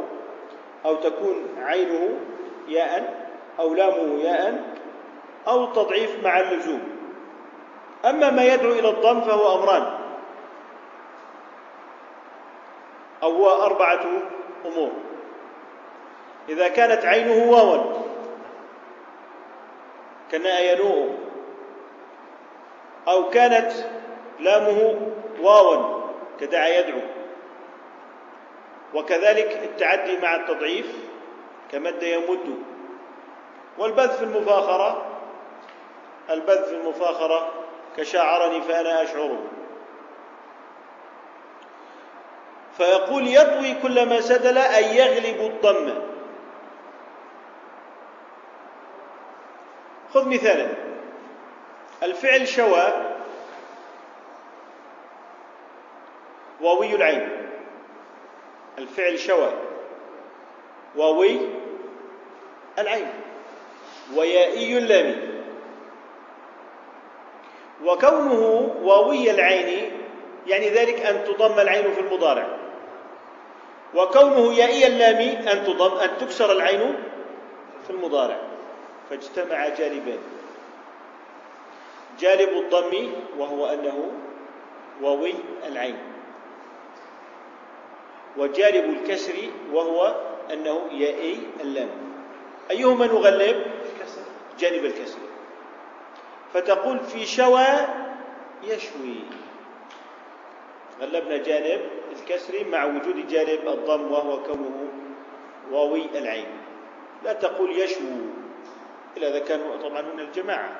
أو 0.85 0.95
تكون 0.95 1.35
عينه 1.57 2.19
ياء 2.67 3.27
أو 3.59 3.73
لامه 3.73 4.23
ياء 4.23 4.75
أو 5.47 5.63
التضعيف 5.63 6.23
مع 6.23 6.39
اللزوم. 6.39 6.96
أما 8.05 8.29
ما 8.29 8.43
يدعو 8.43 8.71
إلى 8.71 8.89
الضم 8.89 9.21
فهو 9.21 9.55
أمران 9.55 9.99
أو 13.23 13.49
أربعة 13.49 14.05
أمور. 14.65 14.91
إذا 16.49 16.67
كانت 16.67 17.05
عينه 17.05 17.51
واوا 17.51 17.93
كنا 20.31 20.59
ينوء. 20.59 21.17
أو 23.07 23.29
كانت 23.29 23.71
لامه 24.39 25.01
واوا 25.41 26.01
كدعا 26.39 26.67
يدعو. 26.67 27.01
وكذلك 28.93 29.59
التعدي 29.63 30.17
مع 30.17 30.35
التضعيف 30.35 30.95
كمد 31.71 32.03
يمد. 32.03 32.57
والبذ 33.77 34.17
في 34.17 34.23
المفاخرة. 34.23 35.05
البذ 36.29 36.65
في 36.65 36.75
المفاخرة 36.75 37.56
كشاعرني 37.97 38.61
فأنا 38.61 39.03
أشعره 39.03 39.43
فيقول 42.77 43.27
يطوي 43.27 43.73
كلما 43.73 44.21
سدل 44.21 44.57
أي 44.57 44.97
يغلب 44.97 45.41
الضم. 45.41 45.93
خذ 50.13 50.29
مثالا. 50.29 50.69
الفعل 52.03 52.47
شوى 52.47 52.93
واوي 56.61 56.95
العين. 56.95 57.29
الفعل 58.77 59.19
شوى 59.19 59.53
واوي 60.95 61.39
العين. 62.79 63.09
ويائي 64.15 64.77
اللام 64.77 65.36
وكونه 67.85 68.75
واوي 68.83 69.31
العين 69.31 69.91
يعني 70.47 70.69
ذلك 70.69 71.01
أن 71.01 71.23
تضم 71.25 71.59
العين 71.59 71.93
في 71.93 71.99
المضارع. 71.99 72.47
وكونه 73.95 74.53
يائي 74.53 74.87
اللام 74.87 75.47
أن 75.47 75.63
تضم 75.63 75.97
أن 75.97 76.09
تكسر 76.19 76.51
العين 76.51 76.95
في 77.87 77.89
المضارع. 77.89 78.37
فاجتمع 79.09 79.67
جانبان. 79.67 80.19
جانب 82.19 82.49
الضم 82.49 83.11
وهو 83.37 83.65
أنه 83.65 84.11
واوي 85.01 85.33
العين. 85.67 85.97
وجانب 88.37 88.85
الكسر 88.89 89.33
وهو 89.73 90.15
أنه 90.53 90.81
يائي 90.91 91.39
اللام. 91.61 91.89
أيهما 92.71 93.05
نغلب 93.05 93.63
جانب 94.59 94.85
الكسر. 94.85 95.26
فتقول 96.57 96.99
في 96.99 97.25
شوى 97.25 97.65
يشوي. 98.63 99.19
غلبنا 101.01 101.37
جانب 101.37 101.81
الكسر 102.11 102.67
مع 102.67 102.85
وجود 102.85 103.27
جانب 103.27 103.67
الضم 103.67 104.11
وهو 104.11 104.43
كونه 104.43 104.87
واوي 105.71 106.09
العين. 106.15 106.47
لا 107.23 107.33
تقول 107.33 107.79
يشوو 107.79 108.17
إلا 109.17 109.27
إذا 109.27 109.39
كانوا 109.39 109.77
طبعا 109.77 110.01
من 110.01 110.19
الجماعة. 110.19 110.79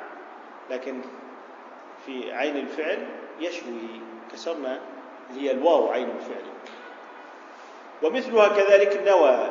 لكن 0.70 1.02
في 2.06 2.34
عين 2.34 2.58
الفعل 2.58 3.08
يشوي 3.40 4.02
كسرنا 4.32 4.80
هي 5.36 5.52
الواو 5.52 5.92
عين 5.92 6.10
الفعل. 6.10 6.46
ومثلها 8.04 8.48
كذلك 8.48 9.04
نوى. 9.08 9.50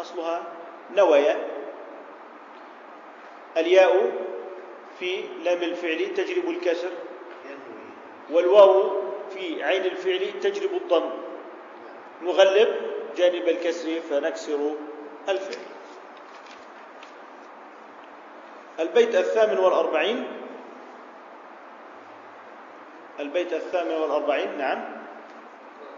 أصلها 0.00 0.42
نويا 0.96 1.53
الياء 3.56 4.12
في 4.98 5.22
لام 5.44 5.62
الفعل 5.62 6.14
تجلب 6.14 6.48
الكسر 6.50 6.90
والواو 8.30 8.90
في 9.34 9.64
عين 9.64 9.84
الفعل 9.84 10.40
تجلب 10.40 10.72
الضم. 10.72 11.10
نغلب 12.22 12.76
جانب 13.16 13.48
الكسر 13.48 14.00
فنكسر 14.00 14.74
الفعل. 15.28 15.64
البيت 18.80 19.14
الثامن 19.14 19.58
والأربعين. 19.58 20.26
البيت 23.20 23.52
الثامن 23.52 23.90
والأربعين 23.94 24.58
نعم. 24.58 24.84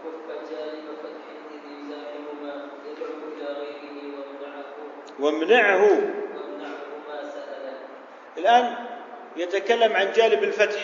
وكف 0.05 0.49
جانب 0.51 0.85
غيره 1.03 1.77
وامنعه 5.19 5.87
وامنعه 5.89 6.26
الآن 8.37 8.75
يتكلم 9.35 9.95
عن 9.95 10.11
جانب 10.11 10.43
الفتح. 10.43 10.81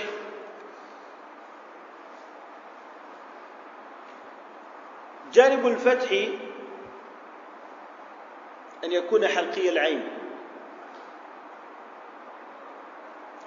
جانب 5.34 5.68
الفتح 5.68 6.12
أن 8.84 8.92
يكون 8.92 9.28
حلقي 9.28 9.70
العين 9.70 10.08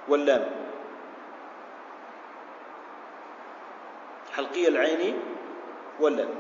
واللام. 0.09 0.51
حلقي 4.37 4.69
العين 4.69 5.21
واللام. 6.01 6.35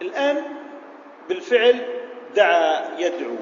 الآن 0.00 0.55
بالفعل 1.28 1.76
دعا 2.34 2.98
يدعو. 2.98 3.36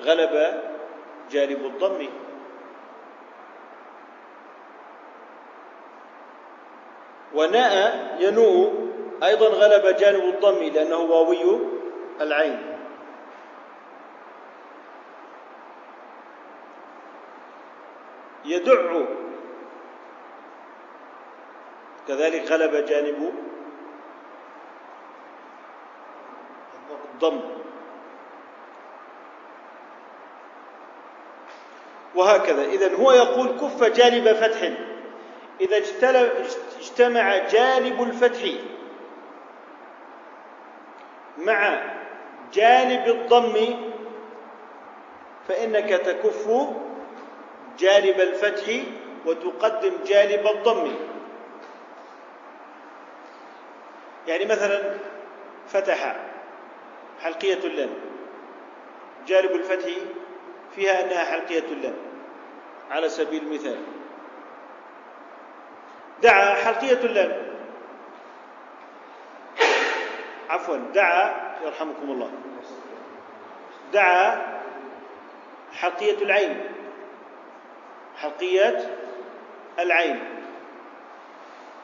غلب 0.00 0.62
جانب 1.30 1.64
الضم. 1.66 2.08
وناء 7.34 8.16
ينوء 8.20 8.90
أيضا 9.22 9.48
غلب 9.48 9.96
جانب 9.96 10.24
الضم 10.24 10.64
لأنه 10.64 10.96
واوي 10.96 11.60
العين. 12.20 12.76
يدع 18.44 19.04
كذلك 22.08 22.50
غلب 22.50 22.84
جانب 22.84 23.32
الضم. 27.14 27.40
وهكذا. 32.14 32.64
إذا 32.64 32.94
هو 32.96 33.12
يقول 33.12 33.48
كف 33.48 33.84
جانب 33.84 34.32
فتح. 34.32 34.70
إذا 35.60 35.76
اجتمع 36.80 37.36
جانب 37.38 38.02
الفتح 38.02 38.40
مع 41.38 41.82
جانب 42.52 43.08
الضم 43.08 43.76
فإنك 45.48 45.88
تكف 45.88 46.48
جانب 47.78 48.20
الفتح 48.20 48.82
وتقدم 49.26 49.92
جانب 50.06 50.46
الضم. 50.46 50.94
يعني 54.26 54.44
مثلا 54.44 54.96
فتح 55.68 56.16
حلقية 57.22 57.64
اللام. 57.64 57.90
جانب 59.26 59.50
الفتح 59.50 59.88
فيها 60.74 61.04
أنها 61.04 61.24
حلقية 61.24 61.64
اللام. 61.72 61.96
على 62.90 63.08
سبيل 63.08 63.42
المثال. 63.42 63.78
دعا 66.22 66.54
حلقية 66.54 67.04
اللام. 67.04 67.50
عفوا 70.48 70.76
دعا 70.76 71.56
يرحمكم 71.64 72.10
الله. 72.10 72.30
دعا 73.92 74.60
حلقية 75.72 76.22
العين. 76.22 76.64
حلقية 78.16 78.96
العين. 79.78 80.24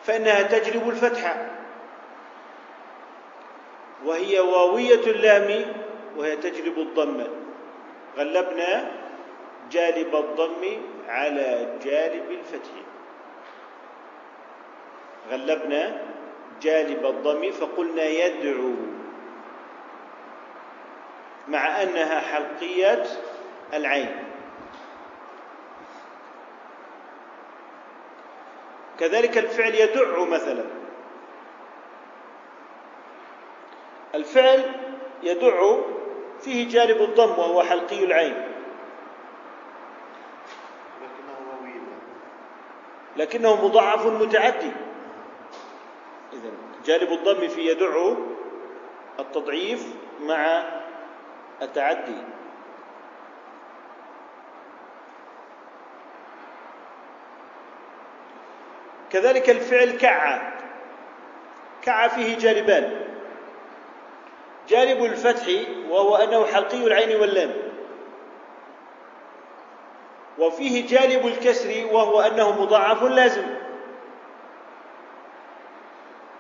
فإنها 0.05 0.43
تجلب 0.43 0.89
الفتحة 0.89 1.56
وهي 4.07 4.41
واوية 4.41 5.07
اللام 5.07 5.65
وهي 6.17 6.37
تجلب 6.37 6.79
الضم. 6.79 7.27
غلبنا 8.17 8.91
جانب 9.71 10.17
الضم 10.17 10.63
على 11.09 11.79
جانب 11.85 12.31
الفتح. 12.31 12.71
غلبنا 15.31 16.03
جانب 16.63 17.07
الضم 17.07 17.51
فقلنا 17.51 18.03
يدعو. 18.05 18.73
مع 21.49 21.83
أنها 21.83 22.21
حلقية 22.21 23.05
العين. 23.75 24.17
كذلك 28.99 29.39
الفعل 29.39 29.75
يدع 29.75 30.25
مثلا. 30.25 30.65
الفعل 34.17 34.73
يدع 35.23 35.77
فيه 36.41 36.69
جانب 36.69 37.03
الضم 37.03 37.39
وهو 37.39 37.63
حلقي 37.63 38.05
العين. 38.05 38.49
لكنه 43.17 43.67
مضاعف 43.67 44.07
متعدي. 44.07 44.73
إذا 46.33 46.51
جانب 46.85 47.13
الضم 47.13 47.49
في 47.49 47.61
يدع 47.67 48.13
التضعيف 49.19 49.87
مع 50.21 50.65
التعدي. 51.63 52.23
كذلك 59.11 59.51
الفعل 59.51 59.91
كع 59.91 60.53
كع 61.83 62.09
فيه 62.09 62.39
جانبان. 62.39 63.06
جانب 64.69 65.05
الفتح 65.05 65.47
وهو 65.91 66.17
أنه 66.17 66.45
حلقي 66.47 66.77
العين 66.77 67.21
واللام. 67.21 67.51
وفيه 70.39 70.87
جانب 70.87 71.27
الكسر 71.27 71.87
وهو 71.93 72.21
أنه 72.21 72.63
مضاعف 72.63 73.03
لازم. 73.03 73.47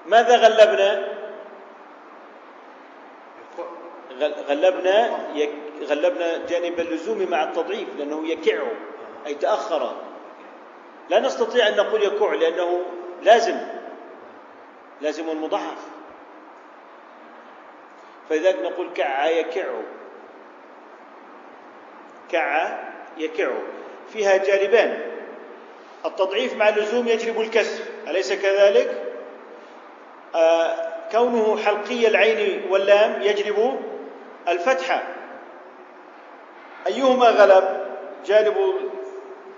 ماذا 0.06 0.36
غلبنا؟ 0.36 1.16
غل- 4.20 4.34
غلبنا 4.48 5.18
غلبنا 5.82 6.46
جانب 6.46 6.80
اللزوم 6.80 7.30
مع 7.30 7.42
التضعيف 7.42 7.88
لأنه 7.98 8.28
يكع 8.28 8.62
أي 9.26 9.34
تأخر. 9.34 9.96
لا 11.10 11.20
نستطيع 11.20 11.68
أن 11.68 11.76
نقول 11.76 12.02
يكع 12.02 12.34
لأنه 12.34 12.80
لازم. 13.22 13.58
لازم 15.00 15.42
مضاعف. 15.42 15.95
فلذلك 18.30 18.58
نقول 18.62 18.90
كع 18.94 19.26
يكع 19.26 19.64
كع 22.30 22.78
يكع 23.18 23.52
فيها 24.12 24.36
جانبان. 24.36 25.00
التضعيف 26.04 26.56
مع 26.56 26.68
اللزوم 26.68 27.08
يجلب 27.08 27.40
الكسر. 27.40 27.84
أليس 28.08 28.32
كذلك؟ 28.32 29.02
آه 30.34 30.86
كونه 31.12 31.56
حلقي 31.56 32.06
العين 32.06 32.70
واللام 32.70 33.22
يجلب 33.22 33.80
الفتحة. 34.48 35.02
أيهما 36.86 37.26
غلب؟ 37.26 37.86
جانب 38.26 38.56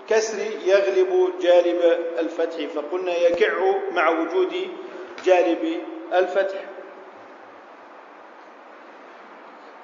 الكسر 0.01 0.37
يغلب 0.65 1.33
جانب 1.41 1.97
الفتح. 2.19 2.65
فقلنا 2.75 3.17
يكع 3.17 3.53
مع 3.91 4.09
وجود 4.09 4.55
جانب 5.25 5.81
الفتح. 6.13 6.68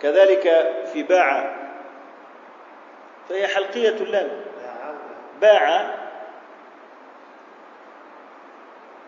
كذلك 0.01 0.73
في 0.93 1.03
باع 1.03 1.55
فهي 3.29 3.47
حلقية 3.47 3.95
عودة 3.99 4.27
باع 5.41 5.95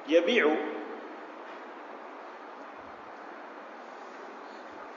يبيع 0.07 0.55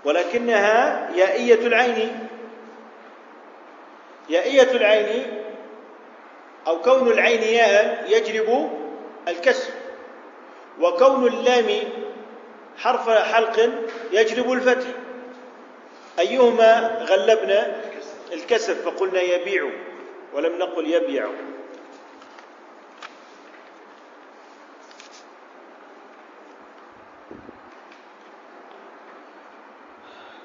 ولكنها 0.05 1.09
يائية 1.15 1.67
العين. 1.67 2.29
يائية 4.29 4.71
العين 4.71 5.45
أو 6.67 6.81
كون 6.81 7.09
العين 7.09 7.43
ياء 7.43 8.05
يجلب 8.09 8.71
الكسر 9.29 9.73
وكون 10.81 11.27
اللام 11.27 11.69
حرف 12.79 13.11
حلق 13.11 13.71
يجلب 14.13 14.53
الفتح. 14.53 14.89
أيهما 16.21 17.05
غلبنا 17.05 17.81
الكسر 18.33 18.75
فقلنا 18.75 19.21
يبيع 19.21 19.71
ولم 20.35 20.59
نقل 20.59 20.87
يبيع. 20.87 21.31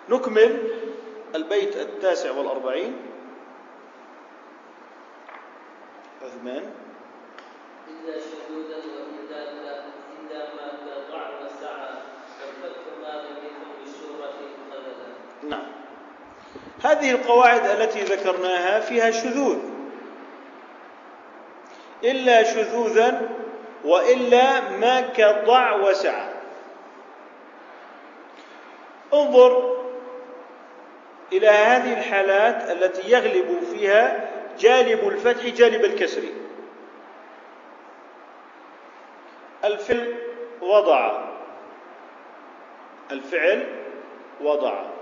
نكمل 0.09 0.69
البيت 1.35 1.75
التاسع 1.77 2.31
والأربعين. 2.31 2.97
عثمان 6.25 6.73
إلا 7.87 8.19
شذوذا 8.19 8.77
وإلا 8.77 9.41
لا 9.63 9.75
إلا 10.15 10.39
ما 10.57 10.67
كضع 10.85 11.23
وسعى 11.41 11.89
والفتح 12.41 12.83
ما 13.01 13.13
لم 13.21 13.37
يكن 13.45 13.69
بالشهرة 13.79 14.39
خللا 14.71 15.07
نعم. 15.49 15.65
هذه 16.83 17.11
القواعد 17.11 17.65
التي 17.65 18.03
ذكرناها 18.03 18.79
فيها 18.79 19.11
شذوذ. 19.11 19.57
إلا 22.03 22.43
شذوذا 22.43 23.29
وإلا 23.85 24.69
ما 24.69 25.01
كضع 25.01 25.75
وسع 25.75 26.27
انظر 29.13 29.75
إلى 31.33 31.47
هذه 31.47 31.99
الحالات 31.99 32.71
التي 32.71 33.11
يغلب 33.11 33.59
فيها 33.71 34.29
جانب 34.59 35.07
الفتح 35.07 35.45
جانب 35.45 35.85
الكسر. 35.85 36.21
الفعل 39.63 40.15
وضع. 40.61 41.21
الفعل 43.11 43.67
وضع. 44.41 44.94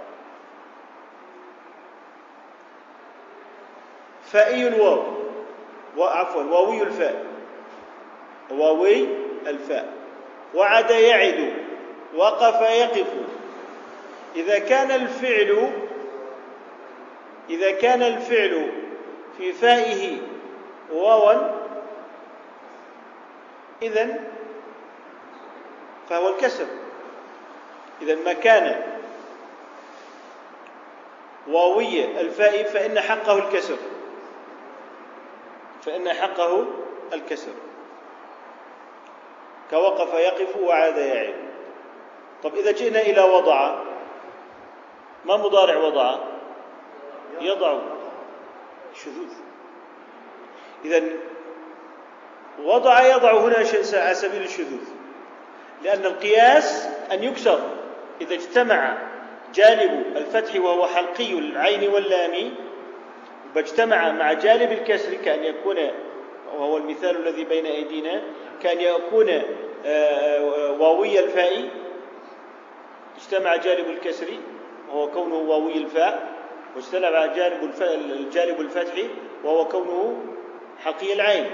فائي 4.33 4.67
الواو 4.67 5.03
وعفوا 5.97 6.43
واوي 6.43 6.83
الفاء. 6.83 7.25
واوي 8.51 9.07
الفاء. 9.47 9.93
وعد 10.55 10.91
يعد 10.91 11.53
وقف 12.15 12.61
يقف. 12.61 13.07
إذا 14.35 14.59
كان 14.59 14.91
الفعل 14.91 15.71
إذا 17.49 17.71
كان 17.71 18.01
الفعل 18.01 18.71
في 19.37 19.53
فائه 19.53 20.17
واوا 20.91 21.33
إذا 23.81 24.19
فهو 26.09 26.29
الكسر. 26.29 26.65
إذا 28.01 28.15
ما 28.15 28.33
كان 28.33 28.81
واوي 31.47 32.19
الفاء 32.19 32.63
فإن 32.63 32.99
حقه 32.99 33.37
الكسر. 33.37 33.77
فإن 35.85 36.13
حقه 36.13 36.65
الكسر. 37.13 37.53
كوقف 39.69 40.13
يقف 40.13 40.57
وعاد 40.57 40.97
يعد 40.97 41.35
طب 42.43 42.55
إذا 42.55 42.71
جئنا 42.71 43.01
إلى 43.01 43.21
وضع 43.21 43.75
ما 45.25 45.37
مضارع 45.37 45.77
وضع؟ 45.77 46.17
يضع. 47.41 47.79
شذوذ. 48.95 49.33
إذا 50.85 51.03
وضع 52.63 53.01
يضع 53.01 53.31
هنا 53.31 53.55
على 53.93 54.15
سبيل 54.15 54.41
الشذوذ. 54.41 54.87
لأن 55.83 56.05
القياس 56.05 56.89
أن 57.11 57.23
يكسر. 57.23 57.59
إذا 58.21 58.33
اجتمع 58.33 58.97
جانب 59.53 60.17
الفتح 60.17 60.55
وهو 60.55 60.87
حلقي 60.87 61.33
العين 61.33 61.89
واللام 61.89 62.53
واجتمع 63.55 64.11
مع 64.11 64.33
جانب 64.33 64.71
الكسر 64.71 65.13
كأن 65.13 65.43
يكون 65.43 65.77
وهو 66.55 66.77
المثال 66.77 67.27
الذي 67.27 67.43
بين 67.43 67.65
أيدينا 67.65 68.21
كأن 68.61 68.81
يكون 68.81 69.41
آه، 69.85 70.41
واوي 70.79 71.19
الفاء. 71.19 71.69
اجتمع 73.17 73.55
جانب 73.55 73.89
الكسر 73.89 74.27
وهو 74.89 75.11
كونه 75.11 75.35
واوي 75.35 75.77
الفاء. 75.77 76.33
واجتمع 76.75 77.25
جانب 77.25 77.63
الف- 77.63 78.33
جانب 78.33 78.61
الفتح 78.61 78.93
وهو 79.43 79.65
كونه 79.67 80.23
حقي 80.83 81.13
العين. 81.13 81.49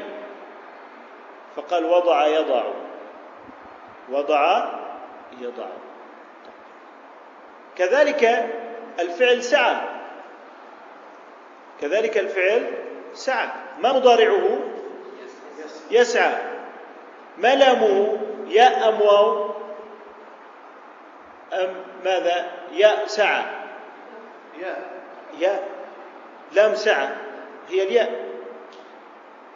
فقال 1.56 1.86
وضع 1.86 2.28
يضع. 2.28 2.64
وضع 4.10 4.70
يضع. 5.41 5.68
كذلك 7.78 8.50
الفعل 9.00 9.43
سعى. 9.43 9.76
كذلك 11.82 12.17
الفعل 12.17 12.71
سعى 13.13 13.47
ما 13.80 13.93
مضارعه؟ 13.93 14.59
يسعى. 15.91 16.34
ما 17.38 17.55
لامه؟ 17.55 18.17
ياء 18.47 18.89
أم 18.89 19.01
واو. 19.01 19.51
أم 21.53 21.73
ماذا؟ 22.05 22.51
ياء 22.71 23.07
سعى. 23.07 23.43
ياء 24.61 24.91
ياء 25.39 25.67
لام 26.51 26.75
سعة 26.75 27.15
هي 27.69 27.84
الياء. 27.84 28.25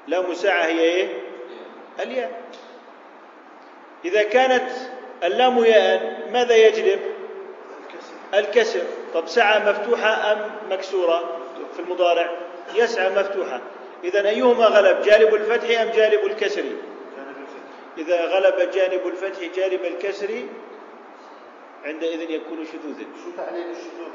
لام 0.08 0.34
سعة 0.34 0.66
هي 0.66 0.80
إيه؟ 0.80 1.08
الياء. 2.00 2.42
إذا 4.06 4.24
كانت 4.24 4.70
اللام 5.24 5.66
ياء 5.66 6.30
ماذا 6.32 6.56
يجلب؟ 6.56 7.00
الكسر. 7.80 8.14
الكسر. 8.34 8.82
طب 9.14 9.28
سعى 9.28 9.60
مفتوحة 9.60 10.32
أم 10.32 10.52
مكسورة؟ 10.70 11.43
في 11.74 11.80
المضارع 11.80 12.32
يسعى 12.76 13.10
مفتوحة 13.10 13.62
إذا 14.04 14.30
أيهما 14.30 14.66
غلب 14.66 15.02
جانب 15.02 15.34
الفتح 15.34 15.82
أم 15.82 15.90
جانب 15.90 16.26
الكسر؟ 16.26 16.64
إذا 17.98 18.26
غلب 18.26 18.72
جانب 18.72 19.08
الفتح 19.08 19.40
جانب 19.56 19.86
الكسر 19.86 20.42
عندئذ 21.86 22.30
يكون 22.32 22.66
شذوذا. 22.66 23.06
شو 23.24 23.38
تعليل 23.38 23.66
الشذوذ؟ 23.72 24.14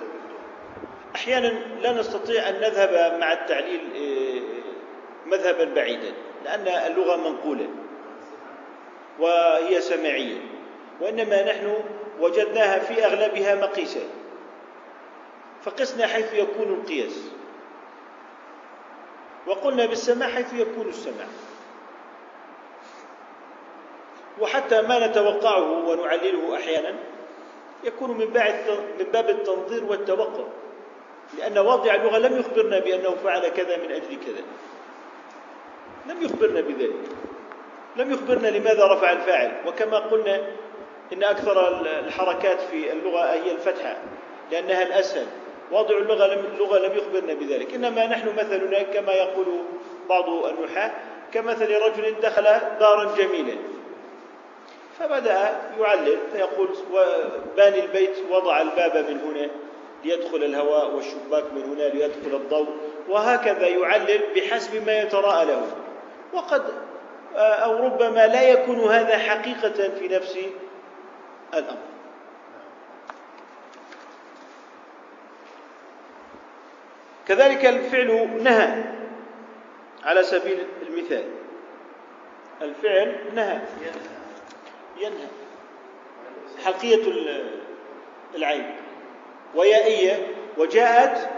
أحيانا 1.14 1.52
لا 1.82 1.92
نستطيع 1.92 2.48
أن 2.48 2.54
نذهب 2.54 3.18
مع 3.20 3.32
التعليل 3.32 3.80
إيه، 3.94 4.40
مذهبا 5.26 5.64
بعيدا 5.64 6.12
لأن 6.44 6.68
اللغة 6.68 7.16
منقولة 7.16 7.68
وهي 9.18 9.80
سمعية. 9.80 10.40
وإنما 11.00 11.42
نحن 11.42 11.74
وجدناها 12.20 12.78
في 12.78 13.04
أغلبها 13.04 13.54
مقيسة. 13.54 14.00
فقسنا 15.62 16.06
حيث 16.06 16.34
يكون 16.34 16.74
القياس. 16.74 17.30
وقلنا 19.48 19.86
بالسماع 19.86 20.28
حيث 20.28 20.54
يكون 20.54 20.88
السماع 20.88 21.26
وحتى 24.40 24.82
ما 24.82 25.06
نتوقعه 25.06 25.88
ونعلله 25.88 26.56
أحيانا 26.56 26.94
يكون 27.84 28.10
من 28.10 28.26
من 28.98 29.06
باب 29.12 29.28
التنظير 29.28 29.84
والتوقع 29.84 30.44
لأن 31.38 31.58
واضع 31.58 31.94
اللغة 31.94 32.18
لم 32.18 32.38
يخبرنا 32.38 32.78
بأنه 32.78 33.10
فعل 33.24 33.48
كذا 33.48 33.76
من 33.76 33.92
أجل 33.92 34.18
كذا. 34.26 34.44
لم 36.06 36.22
يخبرنا 36.22 36.60
بذلك. 36.60 37.08
لم 37.96 38.12
يخبرنا 38.12 38.48
لماذا 38.48 38.86
رفع 38.86 39.12
الفاعل. 39.12 39.52
وكما 39.66 39.98
قلنا 39.98 40.42
إن 41.12 41.24
أكثر 41.24 41.82
الحركات 41.98 42.60
في 42.60 42.92
اللغة 42.92 43.32
هي 43.32 43.52
الفتحة 43.52 43.96
لأنها 44.50 44.82
الأسهل. 44.82 45.26
واضع 45.72 45.98
اللغة 45.98 46.26
لم, 46.26 46.44
اللغة 46.54 46.78
لم 46.78 46.96
يخبرنا 46.98 47.34
بذلك. 47.34 47.74
إنما 47.74 48.06
نحن 48.06 48.28
مثلنا 48.28 48.82
كما 48.82 49.12
يقول 49.12 49.46
بعض 50.08 50.28
النحاة 50.28 50.90
كمثل 51.32 51.74
رجل 51.74 52.14
دخل 52.22 52.44
دارا 52.80 53.16
جميلة 53.16 53.56
فبدأ 54.98 55.56
يعلل 55.80 56.18
فيقول 56.32 56.68
باني 57.56 57.84
البيت 57.84 58.16
وضع 58.30 58.60
الباب 58.60 58.96
من 58.96 59.20
هنا 59.20 59.50
ليدخل 60.04 60.44
الهواء 60.44 60.94
والشباك 60.94 61.44
من 61.52 61.62
هنا 61.62 61.82
ليدخل 61.82 62.36
الضوء. 62.36 62.68
وهكذا 63.08 63.66
يعلل 63.66 64.20
بحسب 64.36 64.86
ما 64.86 65.00
يتراءى 65.00 65.44
له. 65.44 65.62
وقد 66.32 66.62
أو 67.36 67.76
ربما 67.84 68.26
لا 68.26 68.42
يكون 68.42 68.80
هذا 68.80 69.18
حقيقة 69.18 69.88
في 69.98 70.08
نفس 70.08 70.38
الأمر. 71.54 71.78
كذلك 77.28 77.66
الفعل 77.66 78.42
نهى 78.42 78.84
على 80.04 80.22
سبيل 80.22 80.66
المثال. 80.88 81.24
الفعل 82.62 83.16
نهى. 83.34 83.60
ينهى. 84.98 85.26
حلقية 86.64 87.02
العين. 88.34 88.76
ويائية. 89.54 90.34
وجاءت 90.58 91.30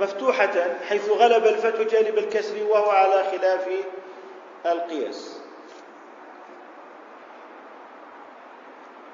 مفتوحة 0.00 0.52
حيث 0.88 1.08
غلب 1.08 1.46
الفتح 1.46 1.82
جانب 1.82 2.18
الكسر 2.18 2.64
وهو 2.64 2.90
على 2.90 3.24
خلاف 3.24 3.68
القياس. 4.66 5.40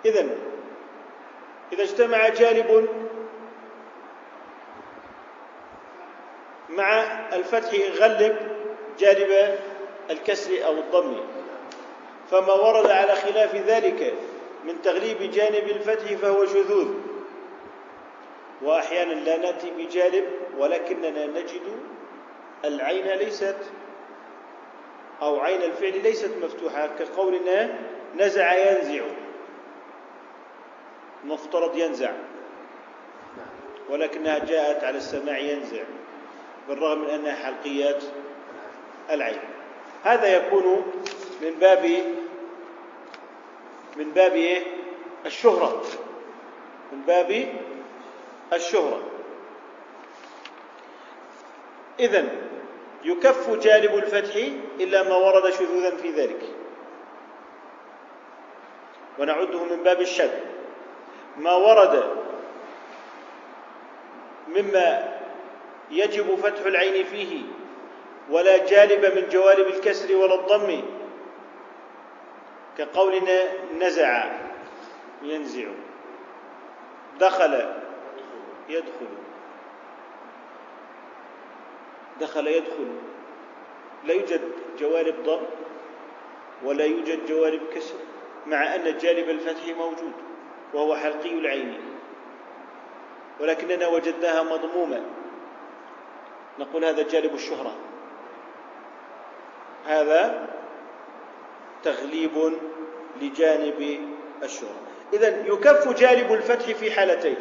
إذا 0.04 0.28
إذا 1.72 1.82
اجتمع 1.82 2.28
جانب 2.28 2.88
مع 6.76 7.02
الفتح 7.32 7.70
غلب 7.98 8.36
جانب 8.98 9.58
الكسر 10.10 10.66
أو 10.66 10.72
الضم. 10.72 11.20
فما 12.30 12.52
ورد 12.52 12.90
على 12.90 13.14
خلاف 13.14 13.54
ذلك 13.54 14.14
من 14.64 14.82
تغليب 14.82 15.30
جانب 15.30 15.68
الفتح 15.68 16.14
فهو 16.14 16.46
شذوذ 16.46 16.88
وأحيانا 18.62 19.12
لا 19.12 19.36
نأتي 19.36 19.70
بجانب 19.70 20.24
ولكننا 20.58 21.26
نجد 21.26 21.62
العين 22.64 23.06
ليست 23.06 23.56
أو 25.22 25.40
عين 25.40 25.62
الفعل 25.62 26.02
ليست 26.02 26.30
مفتوحة. 26.42 26.86
كقولنا 26.86 27.78
نزع 28.16 28.54
ينزع. 28.54 29.04
مفترض 31.24 31.76
ينزع. 31.76 32.12
ولكنها 33.90 34.38
جاءت 34.38 34.84
على 34.84 34.98
السماع 34.98 35.38
ينزع. 35.38 35.82
بالرغم 36.68 36.98
من 36.98 37.08
أنها 37.10 37.34
حلقيات 37.34 38.02
العين. 39.10 39.38
هذا 40.04 40.36
يكون 40.36 40.92
من 41.42 41.50
باب 41.60 41.84
من 43.96 44.10
باب 44.12 44.32
إيه؟ 44.32 44.62
الشهرة. 45.26 45.82
من 46.92 47.02
باب 47.06 47.54
الشهرة. 48.52 49.02
إذا 52.00 52.28
يكف 53.04 53.50
جانب 53.50 53.94
الفتح 53.94 54.36
إلا 54.80 55.02
ما 55.02 55.16
ورد 55.16 55.50
شذوذا 55.50 55.96
في 55.96 56.10
ذلك. 56.10 56.42
ونعده 59.18 59.64
من 59.64 59.82
باب 59.82 60.00
الشذ 60.00 60.30
ما 61.38 61.54
ورد 61.54 62.04
مما 64.48 65.11
يجب 65.92 66.34
فتح 66.34 66.66
العين 66.66 67.04
فيه 67.04 67.42
ولا 68.30 68.66
جانب 68.66 69.04
من 69.04 69.28
جوانب 69.28 69.66
الكسر 69.66 70.16
ولا 70.16 70.34
الضم 70.34 70.82
كقولنا 72.78 73.38
نزع 73.80 74.30
ينزع 75.22 75.68
دخل 77.20 77.74
يدخل 78.68 79.08
دخل 82.20 82.46
يدخل 82.48 82.88
لا 84.04 84.14
يوجد 84.14 84.40
جوانب 84.78 85.14
ضم 85.24 85.42
ولا 86.64 86.84
يوجد 86.84 87.26
جوانب 87.26 87.60
كسر 87.74 87.94
مع 88.46 88.74
أن 88.74 88.98
جانب 88.98 89.30
الفتح 89.30 89.66
موجود 89.78 90.12
وهو 90.74 90.96
حلقي 90.96 91.30
العين 91.30 91.80
ولكننا 93.40 93.86
وجدناها 93.88 94.42
مضمومة 94.42 95.02
نقول 96.58 96.84
هذا 96.84 97.02
جانب 97.02 97.34
الشهرة. 97.34 97.74
هذا 99.86 100.48
تغليب 101.82 102.52
لجانب 103.20 104.00
الشهرة. 104.42 104.80
إذا 105.12 105.46
يكف 105.46 105.88
جانب 105.88 106.32
الفتح 106.32 106.64
في 106.64 106.92
حالتين. 106.92 107.36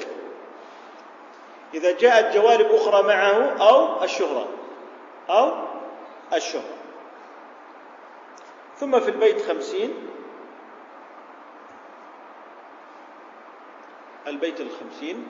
إذا 1.73 1.97
جاءت 1.97 2.35
جوانب 2.35 2.65
أخرى 2.65 3.03
معه 3.03 3.67
أو 3.69 4.03
الشهرة. 4.03 4.47
أو 5.29 5.53
الشهرة. 6.33 6.75
ثم 8.77 8.99
في 8.99 9.09
البيت 9.09 9.41
خمسين. 9.41 9.93
البيت 14.27 14.61
الخمسين. 14.61 15.27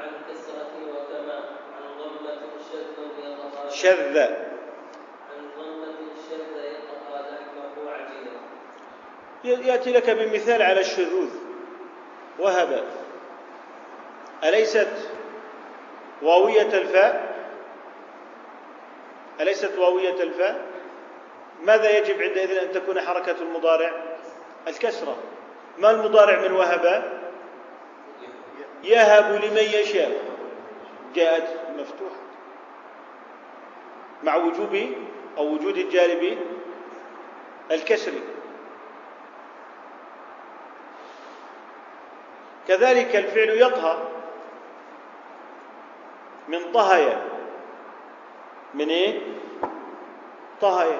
عن 0.00 0.10
كسرة 0.28 0.72
وكما 0.90 1.34
عن 1.76 3.70
شذ. 3.70 4.18
عن 4.18 4.40
يأتي 9.44 9.92
لك 9.92 10.10
بمثال 10.10 10.62
على 10.62 10.80
الشذوذ. 10.80 11.30
وهب. 12.38 12.84
أليست 14.44 14.92
واوية 16.22 16.78
الفاء؟ 16.78 17.34
أليست 19.40 19.78
واوية 19.78 20.22
الفاء؟ 20.22 20.60
ماذا 21.62 21.98
يجب 21.98 22.22
عندئذ 22.22 22.56
أن 22.58 22.72
تكون 22.72 23.00
حركة 23.00 23.36
المضارع؟ 23.40 23.92
الكسرة. 24.68 25.16
ما 25.78 25.90
المضارع 25.90 26.40
من 26.40 26.52
وهب؟ 26.52 27.19
يهب 28.84 29.32
لمن 29.32 29.56
يشاء. 29.56 30.12
جاءت 31.14 31.48
مفتوحة. 31.78 32.20
مع 34.22 34.36
وجوب 34.36 34.86
أو 35.38 35.52
وجود 35.52 35.76
الجانب 35.76 36.38
الكسر 37.70 38.12
كذلك 42.68 43.16
الفعل 43.16 43.48
يطهى 43.48 43.96
من 46.48 46.72
طهي. 46.72 47.16
من 48.74 48.88
إيه؟ 48.88 49.20
طهي. 50.60 50.98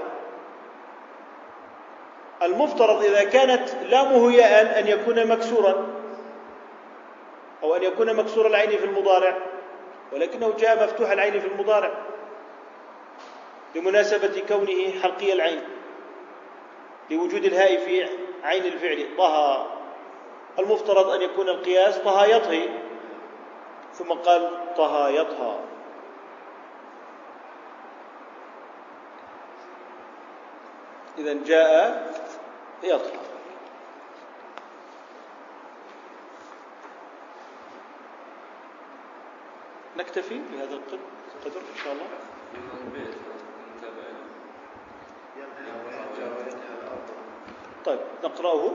المفترض 2.42 3.04
إذا 3.04 3.24
كانت 3.24 3.74
لامه 3.74 4.32
ياء 4.32 4.80
أن 4.80 4.86
يكون 4.86 5.26
مكسورا. 5.26 5.99
أو 7.62 7.76
أن 7.76 7.82
يكون 7.82 8.16
مكسور 8.16 8.46
العين 8.46 8.70
في 8.70 8.84
المضارع 8.84 9.36
ولكنه 10.12 10.56
جاء 10.58 10.84
مفتوح 10.84 11.10
العين 11.10 11.40
في 11.40 11.46
المضارع 11.46 11.90
لمناسبة 13.74 14.42
كونه 14.48 15.00
حلقي 15.02 15.32
العين 15.32 15.62
لوجود 17.10 17.44
الهاء 17.44 17.76
في 17.76 18.08
عين 18.42 18.64
الفعل. 18.64 19.16
طهى 19.18 19.66
المفترض 20.58 21.10
أن 21.10 21.22
يكون 21.22 21.48
القياس 21.48 21.98
طهى 21.98 22.32
يطهي. 22.32 22.68
ثم 23.92 24.12
قال 24.12 24.74
طهى 24.76 25.16
يطهى. 25.16 25.56
إذا 31.18 31.32
جاء 31.32 32.12
يطهى. 32.82 33.29
نكتفي 40.00 40.40
بهذا 40.52 40.74
القدر 40.74 41.60
إن 41.60 41.76
شاء 41.84 41.92
الله. 41.92 42.06
طيب 47.84 47.98
نقرأه. 48.24 48.72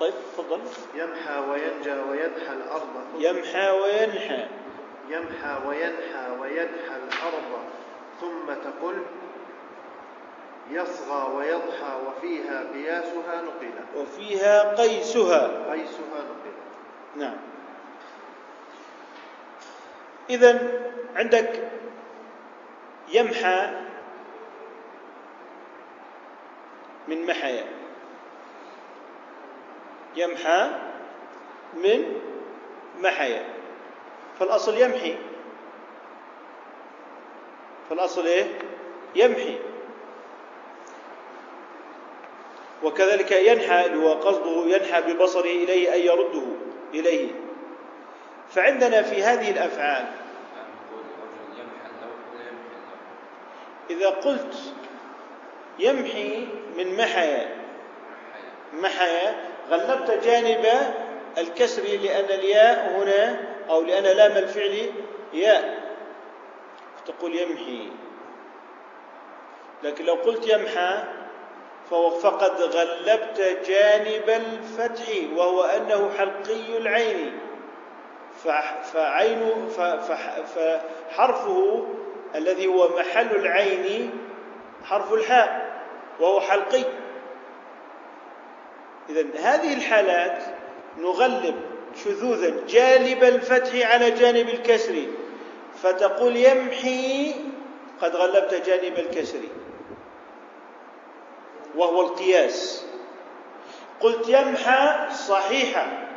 طيب 0.00 0.14
تفضل. 0.32 0.60
يمحى 0.94 1.38
وينجى 1.50 1.92
وينحى 1.92 2.52
الأرض. 2.52 2.88
يمحى 3.18 3.70
وينحى. 3.70 4.48
يمحى 5.08 5.68
وينحى 5.68 6.30
وينحى 6.40 6.96
الأرض. 6.96 7.64
ثم 8.20 8.46
تقل 8.46 9.02
يصغى 10.70 11.36
ويضحى 11.36 11.92
وفيها 12.06 12.72
قياسها 12.72 13.42
نقل 13.42 13.70
وفيها 13.96 14.74
قيسها. 14.74 15.72
قيسها 15.72 16.18
نقل 16.18 16.52
نعم. 17.16 17.36
إذا 20.30 20.80
عندك 21.16 21.68
يمحى 23.12 23.70
من 27.08 27.26
محيا 27.26 27.64
يمحى 30.16 30.70
من 31.74 32.20
محيا 33.00 33.44
فالأصل 34.40 34.78
يمحي. 34.78 35.16
فالأصل 37.90 38.26
إيه؟ 38.26 38.58
يمحي. 39.14 39.58
وكذلك 42.82 43.32
ينحى 43.32 43.94
هو 43.96 44.12
قصده 44.12 44.76
ينحى 44.76 45.12
ببصره 45.12 45.40
إليه 45.40 45.92
أي 45.92 46.06
يرده 46.06 46.42
إليه. 46.94 47.30
فعندنا 48.50 49.02
في 49.02 49.22
هذه 49.22 49.50
الأفعال. 49.50 50.04
إذا 53.90 54.08
قلت 54.08 54.54
يمحي 55.78 56.46
من 56.76 56.96
محيا 56.96 57.56
محيا 58.72 59.34
غلبت 59.70 60.10
جانب 60.24 60.66
الكسر 61.38 61.82
لأن 61.82 62.24
الياء 62.24 62.90
هنا 62.90 63.40
أو 63.70 63.82
لأن 63.82 64.04
لام 64.04 64.36
الفعل 64.36 64.92
ياء. 65.32 65.80
تقول 67.06 67.34
يمحي. 67.34 67.88
لكن 69.82 70.04
لو 70.04 70.14
قلت 70.14 70.48
يمحى 70.48 71.04
فقد 72.22 72.60
غلبت 72.60 73.58
جانب 73.66 74.30
الفتح 74.30 75.06
وهو 75.36 75.62
أنه 75.62 76.10
حلقي 76.18 76.76
العين. 76.76 77.49
فعين 78.92 79.68
فحرفه 80.54 81.86
الذي 82.34 82.66
هو 82.66 82.88
محل 82.98 83.36
العين 83.36 84.10
حرف 84.84 85.12
الحاء 85.12 85.70
وهو 86.20 86.40
حلقي. 86.40 86.84
إذا 89.08 89.24
هذه 89.38 89.74
الحالات 89.74 90.42
نغلب 90.98 91.54
شذوذا 92.04 92.66
جانب 92.68 93.24
الفتح 93.24 93.92
على 93.92 94.10
جانب 94.10 94.48
الكسر 94.48 95.06
فتقول 95.82 96.36
يمحي 96.36 97.34
قد 98.02 98.16
غلبت 98.16 98.54
جانب 98.54 98.98
الكسر. 98.98 99.40
وهو 101.76 102.00
القياس. 102.00 102.86
قلت 104.00 104.28
يمحى 104.28 105.14
صحيحة 105.14 106.09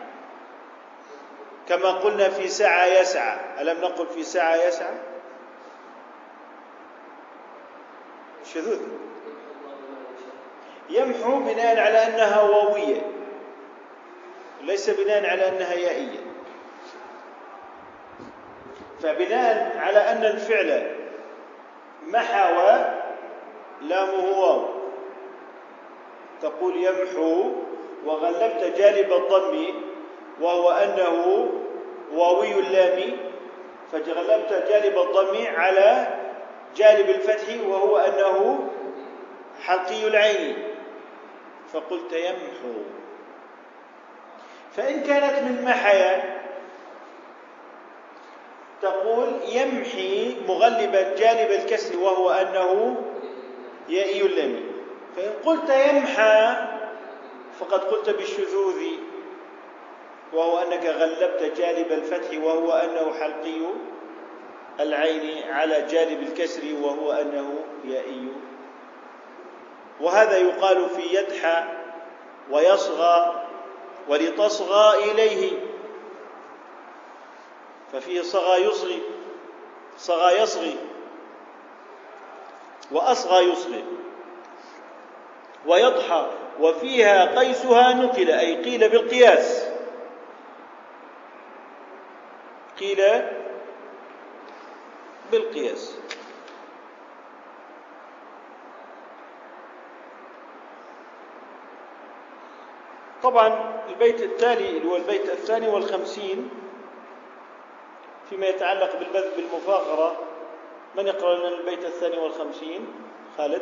كما 1.69 1.91
قلنا 1.91 2.29
في 2.29 2.47
سعى 2.47 3.01
يسعى 3.01 3.37
ألم 3.61 3.81
نقل 3.81 4.07
في 4.07 4.23
سعى 4.23 4.67
يسعى 4.67 4.93
شذوذ. 8.53 8.81
يمحو 10.89 11.39
بناء 11.39 11.79
على 11.79 12.07
أنها 12.07 12.41
واوية. 12.41 13.01
ليس 14.61 14.89
بناء 14.89 15.29
على 15.29 15.49
أنها 15.49 15.73
يائية. 15.73 16.19
فبناء 19.01 19.77
على 19.77 19.99
أن 19.99 20.25
الفعل 20.25 20.95
محو 22.07 22.55
لامه 23.81 24.39
واو. 24.39 24.65
تقول 26.41 26.83
يمحو 26.83 27.51
وغلبت 28.05 28.73
جانب 28.77 29.13
الضم 29.13 29.92
وهو 30.41 30.71
أنه 30.71 31.49
واوي 32.13 32.53
اللام 32.59 33.17
فغلبت 33.91 34.65
جانب 34.69 34.97
الضم 34.97 35.55
على 35.55 36.07
جانب 36.75 37.09
الفتح 37.09 37.67
وهو 37.67 37.97
أنه 37.97 38.69
حلقي 39.63 40.07
العين. 40.07 40.57
فقلت 41.73 42.13
يمحو. 42.13 42.73
فإن 44.75 45.03
كانت 45.03 45.39
من 45.43 45.65
محيا 45.65 46.39
تقول 48.81 49.27
يمحي 49.47 50.35
مغلبا 50.47 51.15
جانب 51.15 51.51
الكسر 51.51 51.99
وهو 51.99 52.29
أنه 52.29 53.01
يائي 53.89 54.21
اللام. 54.21 54.61
فإن 55.15 55.31
قلت 55.45 55.69
يمحى 55.69 56.55
فقد 57.59 57.83
قلت 57.83 58.09
بالشذوذ. 58.09 58.83
وهو 60.33 60.57
أنك 60.57 60.85
غلبت 60.85 61.57
جانب 61.57 61.91
الفتح 61.91 62.43
وهو 62.43 62.71
أنه 62.71 63.13
حلقي 63.19 63.61
العين 64.79 65.49
على 65.49 65.81
جانب 65.81 66.21
الكسر 66.21 66.61
وهو 66.81 67.11
أنه 67.11 67.59
يائي. 67.85 68.27
وهذا 70.01 70.37
يقال 70.37 70.89
في 70.89 71.01
يدحى 71.01 71.63
ويصغى 72.51 73.43
ولتصغى 74.09 75.11
إليه. 75.11 75.51
ففيه 77.93 78.21
صغى 78.21 78.65
يصغي 78.65 79.01
صغى 79.97 80.41
يصغي 80.41 80.75
وأصغى 82.91 83.51
يصغي 83.51 83.83
ويضحى 85.65 86.27
وفيها 86.59 87.39
قيسها 87.39 87.93
نقل 87.93 88.31
أي 88.31 88.63
قيل 88.63 88.89
بالقياس. 88.89 89.72
قيل 92.83 93.01
بالقياس. 95.31 95.97
طبعا 103.23 103.73
البيت 103.89 104.21
التالي 104.21 104.69
اللي 104.69 104.87
هو 104.89 104.95
البيت 104.95 105.29
الثاني 105.29 105.67
والخمسين 105.67 106.49
فيما 108.29 108.47
يتعلق 108.47 108.99
بالبذ 108.99 109.35
بالمفاخرة 109.35 110.19
من 110.95 111.07
يقرأ 111.07 111.37
لنا 111.37 111.47
البيت 111.59 111.85
الثاني 111.85 112.17
والخمسين؟ 112.17 112.87
خالد. 113.37 113.61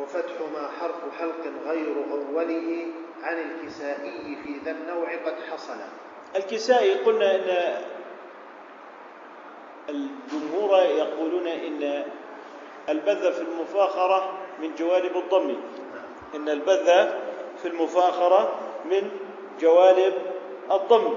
وفتح 0.00 0.32
ما 0.54 0.68
حرف 0.80 1.18
حلق 1.18 1.52
غير 1.66 1.94
أوله 2.12 2.86
عن 3.22 3.38
الكسائي 3.38 4.36
في 4.44 4.58
ذا 4.64 4.70
النوع 4.70 5.16
قد 5.16 5.34
حصل. 5.50 5.76
الكسائي 6.36 6.94
قلنا 6.94 7.34
إن 7.34 7.82
الجمهور 9.88 10.78
يقولون 10.78 11.46
إن 11.46 12.04
البذ 12.88 13.32
في 13.32 13.40
المفاخرة 13.40 14.32
من 14.60 14.74
جوانب 14.74 15.16
الضم. 15.16 15.56
إن 16.34 16.48
البذ 16.48 17.08
في 17.62 17.68
المفاخرة 17.68 18.52
من 18.84 19.10
جوانب 19.60 20.12
الضم. 20.72 21.14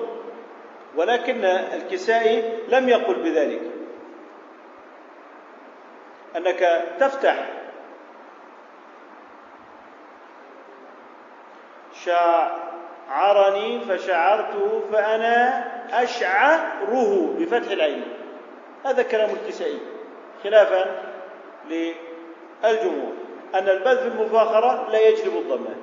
ولكن 0.95 1.45
الكسائي 1.45 2.59
لم 2.67 2.89
يقل 2.89 3.13
بذلك. 3.13 3.61
أنك 6.37 6.85
تفتح 6.99 7.49
شعرني 12.03 13.79
فشعرته 13.79 14.81
فأنا 14.91 15.65
أشعره 16.03 17.35
بفتح 17.39 17.71
العين. 17.71 18.24
هذا 18.85 19.03
كلام 19.03 19.29
الكسائي 19.29 19.79
خلافا 20.43 21.03
للجمهور. 21.69 23.13
أن 23.55 23.69
البذ 23.69 23.97
في 23.97 24.07
المفاخرة 24.07 24.89
لا 24.91 24.99
يجلب 25.07 25.37
الضمة. 25.37 25.75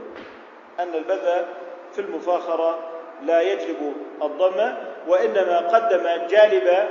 أن 0.80 0.94
البذ 0.94 1.44
في 1.92 2.00
المفاخرة 2.00 2.78
لا 3.22 3.40
يجلب 3.40 3.94
الضمة 4.22 4.78
وإنما 5.08 5.58
قدم 5.58 6.26
جانب 6.26 6.88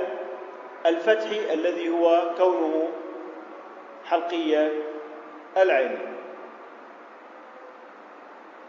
الفتح 0.86 1.30
الذي 1.52 1.88
هو 1.88 2.30
كونه 2.38 2.88
حلقي 4.04 4.70
العين. 5.56 5.98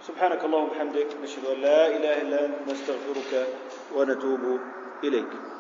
سبحانك 0.02 0.44
اللهم 0.44 0.64
وبحمدك 0.64 1.08
نشهد 1.24 1.46
أن 1.46 1.62
لا 1.62 1.88
إله 1.88 2.22
إلا 2.22 2.46
أنت 2.46 2.56
نستغفرك 2.68 3.48
ونتوب 3.96 4.60
إليك. 5.04 5.53